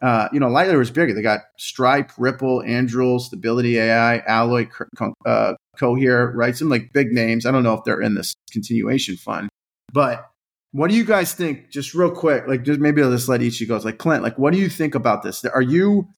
uh, 0.03 0.29
you 0.33 0.41
know, 0.41 0.49
Lightly 0.49 0.77
was 0.77 0.91
bigger. 0.91 1.15
They 1.15 1.23
got 1.23 1.41
Stripe, 1.59 2.13
Ripple, 2.19 2.61
Anduril, 2.61 3.21
Stability 3.21 3.79
AI, 3.79 4.19
Alloy, 4.19 4.69
uh, 5.27 5.55
Cohere, 5.79 6.33
right? 6.33 6.57
Some 6.57 6.69
like 6.69 6.93
big 6.93 7.13
names. 7.13 7.47
I 7.47 7.51
don't 7.51 7.63
know 7.63 7.75
if 7.75 7.85
they're 7.85 8.03
in 8.03 8.15
this 8.15 8.35
continuation 8.51 9.17
fund, 9.17 9.49
but 9.93 10.29
what 10.73 10.91
do 10.91 10.97
you 10.97 11.05
guys 11.05 11.35
think? 11.35 11.71
Just 11.71 11.95
real 11.95 12.11
quick, 12.11 12.47
like 12.47 12.63
just 12.65 12.81
maybe 12.81 13.03
I'll 13.03 13.11
just 13.11 13.29
let 13.29 13.43
each 13.43 13.57
of 13.57 13.61
you 13.63 13.67
go. 13.69 13.77
Like 13.79 13.99
Clint, 13.99 14.23
like 14.23 14.39
what 14.39 14.53
do 14.53 14.59
you 14.59 14.69
think 14.69 14.95
about 14.95 15.23
this? 15.23 15.45
Are 15.45 15.63
you 15.63 16.09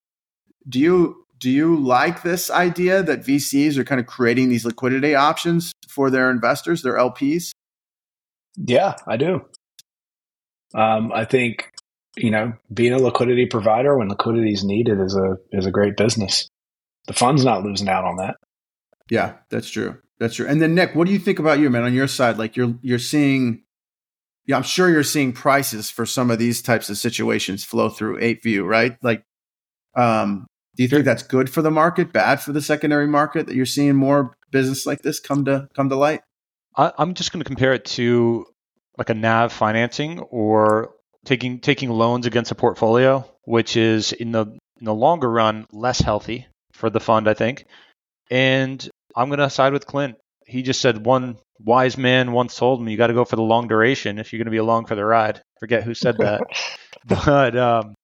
do 0.68 0.80
you 0.80 1.23
do 1.44 1.50
you 1.50 1.76
like 1.76 2.22
this 2.22 2.50
idea 2.50 3.02
that 3.02 3.20
VCs 3.20 3.76
are 3.76 3.85
kind 3.85 4.00
of 4.00 4.07
creating 4.07 4.48
these 4.48 4.64
liquidity 4.64 5.14
options 5.14 5.74
for 5.87 6.09
their 6.09 6.30
investors, 6.30 6.80
their 6.80 6.96
LPs? 6.96 7.50
Yeah, 8.57 8.96
I 9.07 9.18
do. 9.18 9.44
Um, 10.74 11.12
I 11.12 11.26
think 11.26 11.70
you 12.16 12.30
know 12.30 12.54
being 12.72 12.94
a 12.94 12.98
liquidity 12.98 13.44
provider 13.44 13.98
when 13.98 14.09
liquidity 14.09 14.54
is 14.54 14.64
needed 14.64 14.98
is 14.98 15.14
a 15.16 15.37
is 15.52 15.66
a 15.66 15.70
great 15.70 15.98
business. 15.98 16.48
The 17.09 17.12
fund's 17.12 17.44
not 17.44 17.62
losing 17.62 17.90
out 17.90 18.04
on 18.04 18.16
that. 18.16 18.37
Yeah, 19.11 19.35
that's 19.50 19.68
true. 19.68 19.98
That's 20.18 20.37
true. 20.37 20.46
And 20.46 20.62
then 20.62 20.74
Nick, 20.74 20.94
what 20.94 21.07
do 21.07 21.12
you 21.12 21.18
think 21.18 21.40
about 21.40 21.59
you, 21.59 21.68
man? 21.68 21.83
On 21.83 21.92
your 21.92 22.09
side, 22.09 22.38
like 22.38 22.57
you're 22.57 22.74
you're 22.80 22.98
seeing, 22.98 23.64
yeah, 24.46 24.57
I'm 24.57 24.62
sure 24.62 24.88
you're 24.88 25.02
seeing 25.02 25.35
prices 25.35 25.90
for 25.90 26.07
some 26.07 26.30
of 26.30 26.38
these 26.38 26.62
types 26.62 26.88
of 26.88 26.96
situations 26.96 27.64
flow 27.64 27.90
through 27.90 28.18
8View, 28.20 28.66
right? 28.66 28.96
Like, 29.02 29.24
um, 29.94 30.46
do 30.76 30.82
you 30.82 30.88
think 30.88 31.04
that's 31.04 31.22
good 31.22 31.48
for 31.48 31.62
the 31.62 31.70
market, 31.70 32.12
bad 32.12 32.40
for 32.40 32.52
the 32.52 32.62
secondary 32.62 33.06
market 33.06 33.46
that 33.46 33.54
you're 33.54 33.66
seeing 33.66 33.94
more 33.94 34.34
business 34.50 34.87
like 34.87 35.02
this 35.02 35.20
come 35.20 35.44
to 35.44 35.68
come 35.74 35.88
to 35.88 35.96
light? 35.96 36.22
I, 36.76 36.92
I'm 36.98 37.14
just 37.14 37.32
going 37.32 37.40
to 37.40 37.46
compare 37.46 37.72
it 37.74 37.84
to 37.87 38.46
like 38.98 39.10
a 39.10 39.14
NAV 39.14 39.52
financing 39.52 40.20
or 40.20 40.94
taking 41.24 41.60
taking 41.60 41.90
loans 41.90 42.26
against 42.26 42.50
a 42.50 42.54
portfolio, 42.54 43.28
which 43.44 43.76
is 43.76 44.12
in 44.12 44.32
the 44.32 44.46
in 44.80 44.84
the 44.84 44.94
longer 44.94 45.30
run 45.30 45.66
less 45.72 46.00
healthy 46.00 46.46
for 46.72 46.90
the 46.90 47.00
fund, 47.00 47.28
I 47.28 47.34
think. 47.34 47.66
And 48.30 48.87
I'm 49.14 49.28
going 49.28 49.38
to 49.38 49.50
side 49.50 49.72
with 49.72 49.87
Clint. 49.87 50.16
He 50.46 50.62
just 50.62 50.80
said 50.80 51.06
one 51.06 51.38
wise 51.60 51.96
man 51.96 52.32
once 52.32 52.56
told 52.56 52.82
me 52.82 52.92
you 52.92 52.98
got 52.98 53.06
to 53.06 53.14
go 53.14 53.24
for 53.24 53.37
the 53.37 53.42
long 53.42 53.68
duration 53.68 54.18
if 54.18 54.32
you're 54.32 54.38
going 54.38 54.46
to 54.46 54.50
be 54.50 54.58
along 54.58 54.87
for 54.87 54.94
the 54.94 55.04
ride. 55.04 55.40
Forget 55.60 55.84
who 55.84 55.94
said 55.94 56.18
that. 56.18 56.42
but 57.06 57.56
um, 57.56 57.94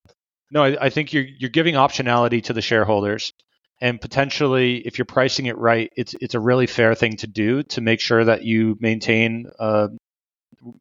no, 0.50 0.64
I, 0.64 0.86
I, 0.86 0.90
think 0.90 1.12
you're 1.12 1.26
you're 1.38 1.50
giving 1.50 1.74
optionality 1.74 2.42
to 2.44 2.52
the 2.52 2.62
shareholders, 2.62 3.32
and 3.80 4.00
potentially, 4.00 4.78
if 4.78 4.98
you're 4.98 5.06
pricing 5.06 5.46
it 5.46 5.56
right, 5.58 5.90
it's 5.96 6.14
it's 6.20 6.34
a 6.34 6.40
really 6.40 6.66
fair 6.66 6.94
thing 6.94 7.16
to 7.18 7.26
do 7.26 7.62
to 7.64 7.80
make 7.80 8.00
sure 8.00 8.24
that 8.24 8.44
you 8.44 8.76
maintain 8.80 9.46
uh, 9.58 9.88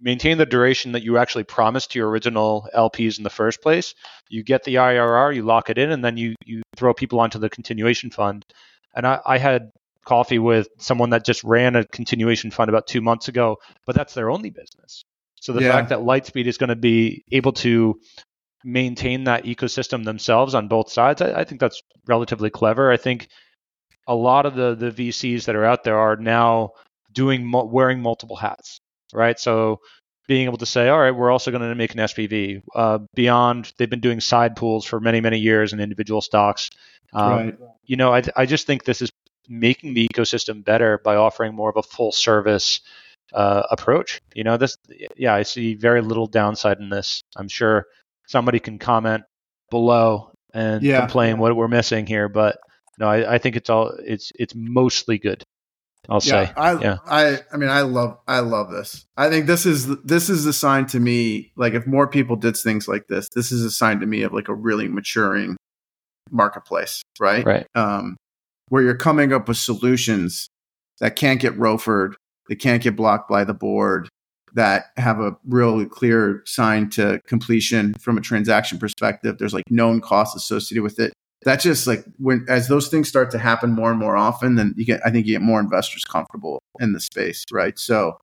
maintain 0.01 0.38
the 0.38 0.45
duration 0.45 0.93
that 0.93 1.03
you 1.03 1.17
actually 1.17 1.43
promised 1.43 1.91
to 1.91 1.99
your 1.99 2.10
original 2.10 2.67
LPs 2.75 3.17
in 3.17 3.23
the 3.23 3.29
first 3.29 3.62
place. 3.62 3.93
You 4.29 4.43
get 4.43 4.63
the 4.63 4.75
IRR, 4.75 5.36
you 5.36 5.43
lock 5.43 5.69
it 5.69 5.77
in, 5.77 5.91
and 5.91 6.03
then 6.03 6.17
you 6.17 6.36
you 6.45 6.62
throw 6.75 6.93
people 6.93 7.19
onto 7.19 7.39
the 7.39 7.49
continuation 7.49 8.10
fund. 8.10 8.45
And 8.95 9.05
I, 9.05 9.19
I 9.25 9.38
had 9.38 9.71
coffee 10.05 10.39
with 10.39 10.67
someone 10.79 11.12
that 11.12 11.23
just 11.23 11.43
ran 11.43 11.75
a 11.75 11.86
continuation 11.86 12.51
fund 12.51 12.69
about 12.69 12.88
two 12.88 13.01
months 13.01 13.27
ago, 13.27 13.58
but 13.86 13.95
that's 13.95 14.13
their 14.13 14.32
only 14.32 14.49
business. 14.49 15.03
So 15.41 15.53
the 15.53 15.62
yeah. 15.62 15.71
fact 15.71 15.89
that 15.89 15.99
Lightspeed 15.99 16.47
is 16.47 16.58
going 16.58 16.69
to 16.69 16.75
be 16.75 17.23
able 17.32 17.53
to 17.53 17.99
maintain 18.63 19.26
that 19.26 19.45
ecosystem 19.45 20.04
themselves 20.04 20.56
on 20.56 20.67
both 20.67 20.91
sides, 20.91 21.22
I, 21.22 21.41
I, 21.41 21.43
think 21.43 21.62
that's 21.62 21.82
relatively 22.08 22.50
clever. 22.50 22.91
I 22.91 22.98
think 22.98 23.30
a 24.08 24.15
lot 24.15 24.45
of 24.45 24.56
the 24.56 24.76
the 24.76 24.91
VCs 24.91 25.45
that 25.45 25.56
are 25.56 25.65
out 25.65 25.84
there 25.84 25.98
are 25.98 26.15
now 26.15 26.72
doing 27.13 27.52
wearing 27.52 28.02
multiple 28.02 28.36
hats, 28.36 28.80
right? 29.13 29.39
So 29.39 29.80
being 30.28 30.45
able 30.45 30.58
to 30.58 30.65
say, 30.65 30.89
all 30.89 31.00
right, 31.00 31.12
we're 31.12 31.32
also 31.32 31.50
going 31.50 31.67
to 31.67 31.74
make 31.74 31.93
an 31.93 32.02
SPV. 32.02 32.62
Uh, 32.76 33.00
beyond, 33.15 33.74
they've 33.78 33.89
been 33.89 34.00
doing 34.00 34.19
side 34.19 34.56
pools 34.56 34.86
for 34.86 35.00
many, 35.00 35.22
many 35.22 35.39
years 35.39 35.74
in 35.74 35.80
individual 35.80 36.22
stocks. 36.22 36.69
Um, 37.13 37.32
right. 37.32 37.58
You 37.86 37.98
know, 37.98 38.13
I, 38.13 38.22
I 38.36 38.45
just 38.45 38.67
think 38.67 38.84
this 38.84 39.02
is 39.02 39.10
making 39.48 39.95
the 39.95 40.08
ecosystem 40.08 40.63
better 40.63 41.00
by 41.04 41.15
offering 41.15 41.56
more 41.56 41.72
of 41.72 41.78
a 41.78 41.84
full 41.84 42.12
service 42.12 42.82
uh, 43.34 43.63
approach. 43.72 44.22
You 44.36 44.43
know, 44.43 44.58
this, 44.58 44.78
yeah, 45.17 45.34
I 45.34 45.41
see 45.41 45.74
very 45.74 46.02
little 46.02 46.28
downside 46.28 46.80
in 46.80 46.89
this. 46.89 47.24
I'm 47.36 47.48
sure 47.48 47.88
somebody 48.30 48.60
can 48.60 48.80
comment 48.80 49.24
below 49.72 50.32
and 50.54 50.82
yeah. 50.82 51.02
complain 51.02 51.38
what 51.39 51.56
we're 51.56 51.68
missing 51.68 52.06
here, 52.06 52.30
but 52.30 52.58
no, 52.98 53.08
I, 53.08 53.36
I 53.36 53.38
think 53.38 53.56
it's 53.56 53.70
all 53.70 53.92
it's 54.06 54.32
it's 54.36 54.54
mostly 54.56 55.18
good. 55.18 55.44
I'll 56.08 56.22
yeah, 56.24 56.46
say. 56.46 56.54
I, 56.56 56.82
yeah. 56.82 56.98
I, 57.06 57.39
I 57.54 57.58
mean, 57.58 57.70
I 57.70 57.82
love, 57.82 58.18
I 58.28 58.39
love 58.39 58.72
this. 58.72 59.06
I 59.15 59.30
think 59.30 59.46
this 59.46 59.65
is, 59.68 59.86
this 60.02 60.30
is 60.30 60.46
a 60.48 60.54
sign 60.54 60.88
to 60.88 61.00
me, 61.00 61.52
like 61.56 61.74
if 61.74 61.86
more 61.86 62.08
people 62.08 62.36
did 62.36 62.58
things 62.58 62.88
like 62.88 63.08
this, 63.08 63.28
this 63.36 63.52
is 63.52 63.63
a 63.63 63.70
sign 63.70 64.00
to 64.00 64.08
me 64.08 64.24
of 64.24 64.34
like 64.34 64.48
a 64.48 64.56
really 64.56 64.88
maturing 64.88 65.56
marketplace, 66.32 67.04
right? 67.20 67.46
Right. 67.46 67.68
Um, 67.76 68.18
where 68.70 68.82
you're 68.82 68.96
coming 68.98 69.34
up 69.34 69.48
with 69.48 69.58
solutions 69.58 70.50
that 71.00 71.15
can't 71.15 71.39
get 71.39 71.58
ROFR'd, 71.60 72.15
that 72.48 72.56
can't 72.56 72.82
get 72.82 72.96
blocked 72.96 73.30
by 73.30 73.44
the 73.44 73.54
board, 73.54 74.10
that 74.54 74.86
have 74.98 75.20
a 75.20 75.36
really 75.48 75.86
clear 75.86 76.42
sign 76.46 76.90
to 76.92 77.20
completion 77.28 77.94
from 77.96 78.18
a 78.18 78.22
transaction 78.22 78.78
perspective. 78.78 79.38
There's 79.38 79.54
like 79.54 79.70
known 79.70 80.02
costs 80.02 80.36
associated 80.36 80.84
with 80.84 81.00
it. 81.00 81.14
That's 81.44 81.64
just 81.64 81.88
like 81.88 82.04
when 82.18 82.46
as 82.50 82.68
those 82.68 82.90
things 82.90 83.08
start 83.08 83.32
to 83.32 83.38
happen 83.38 83.72
more 83.72 83.92
and 83.92 84.00
more 84.00 84.18
often, 84.18 84.56
then 84.56 84.74
you 84.76 84.86
get 84.86 85.02
I 85.06 85.10
think 85.10 85.26
you 85.26 85.34
get 85.34 85.42
more 85.42 85.60
investors 85.60 86.04
comfortable 86.04 86.60
in 86.80 86.94
the 86.94 87.00
space, 87.00 87.44
right? 87.52 87.78
So 87.80 88.18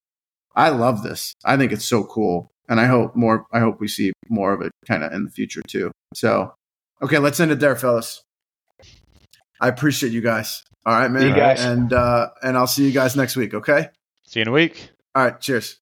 I 0.54 0.70
love 0.70 1.02
this. 1.02 1.34
I 1.44 1.56
think 1.56 1.72
it's 1.72 1.86
so 1.86 2.04
cool. 2.04 2.50
And 2.68 2.80
I 2.80 2.86
hope 2.86 3.16
more 3.16 3.46
I 3.52 3.60
hope 3.60 3.80
we 3.80 3.88
see 3.88 4.12
more 4.28 4.52
of 4.52 4.60
it 4.60 4.72
kind 4.86 5.02
of 5.02 5.12
in 5.12 5.24
the 5.24 5.30
future 5.30 5.62
too. 5.66 5.92
So 6.14 6.52
okay, 7.00 7.18
let's 7.18 7.40
end 7.40 7.52
it 7.52 7.60
there, 7.60 7.76
fellas. 7.76 8.22
I 9.60 9.68
appreciate 9.68 10.12
you 10.12 10.20
guys. 10.20 10.62
All 10.84 10.94
right, 10.94 11.10
man. 11.10 11.22
You 11.22 11.34
guys. 11.34 11.64
And 11.64 11.92
uh, 11.92 12.30
and 12.42 12.56
I'll 12.56 12.66
see 12.66 12.84
you 12.84 12.92
guys 12.92 13.16
next 13.16 13.36
week. 13.36 13.54
Okay. 13.54 13.88
See 14.26 14.40
you 14.40 14.42
in 14.42 14.48
a 14.48 14.52
week. 14.52 14.90
All 15.14 15.24
right. 15.24 15.40
Cheers. 15.40 15.78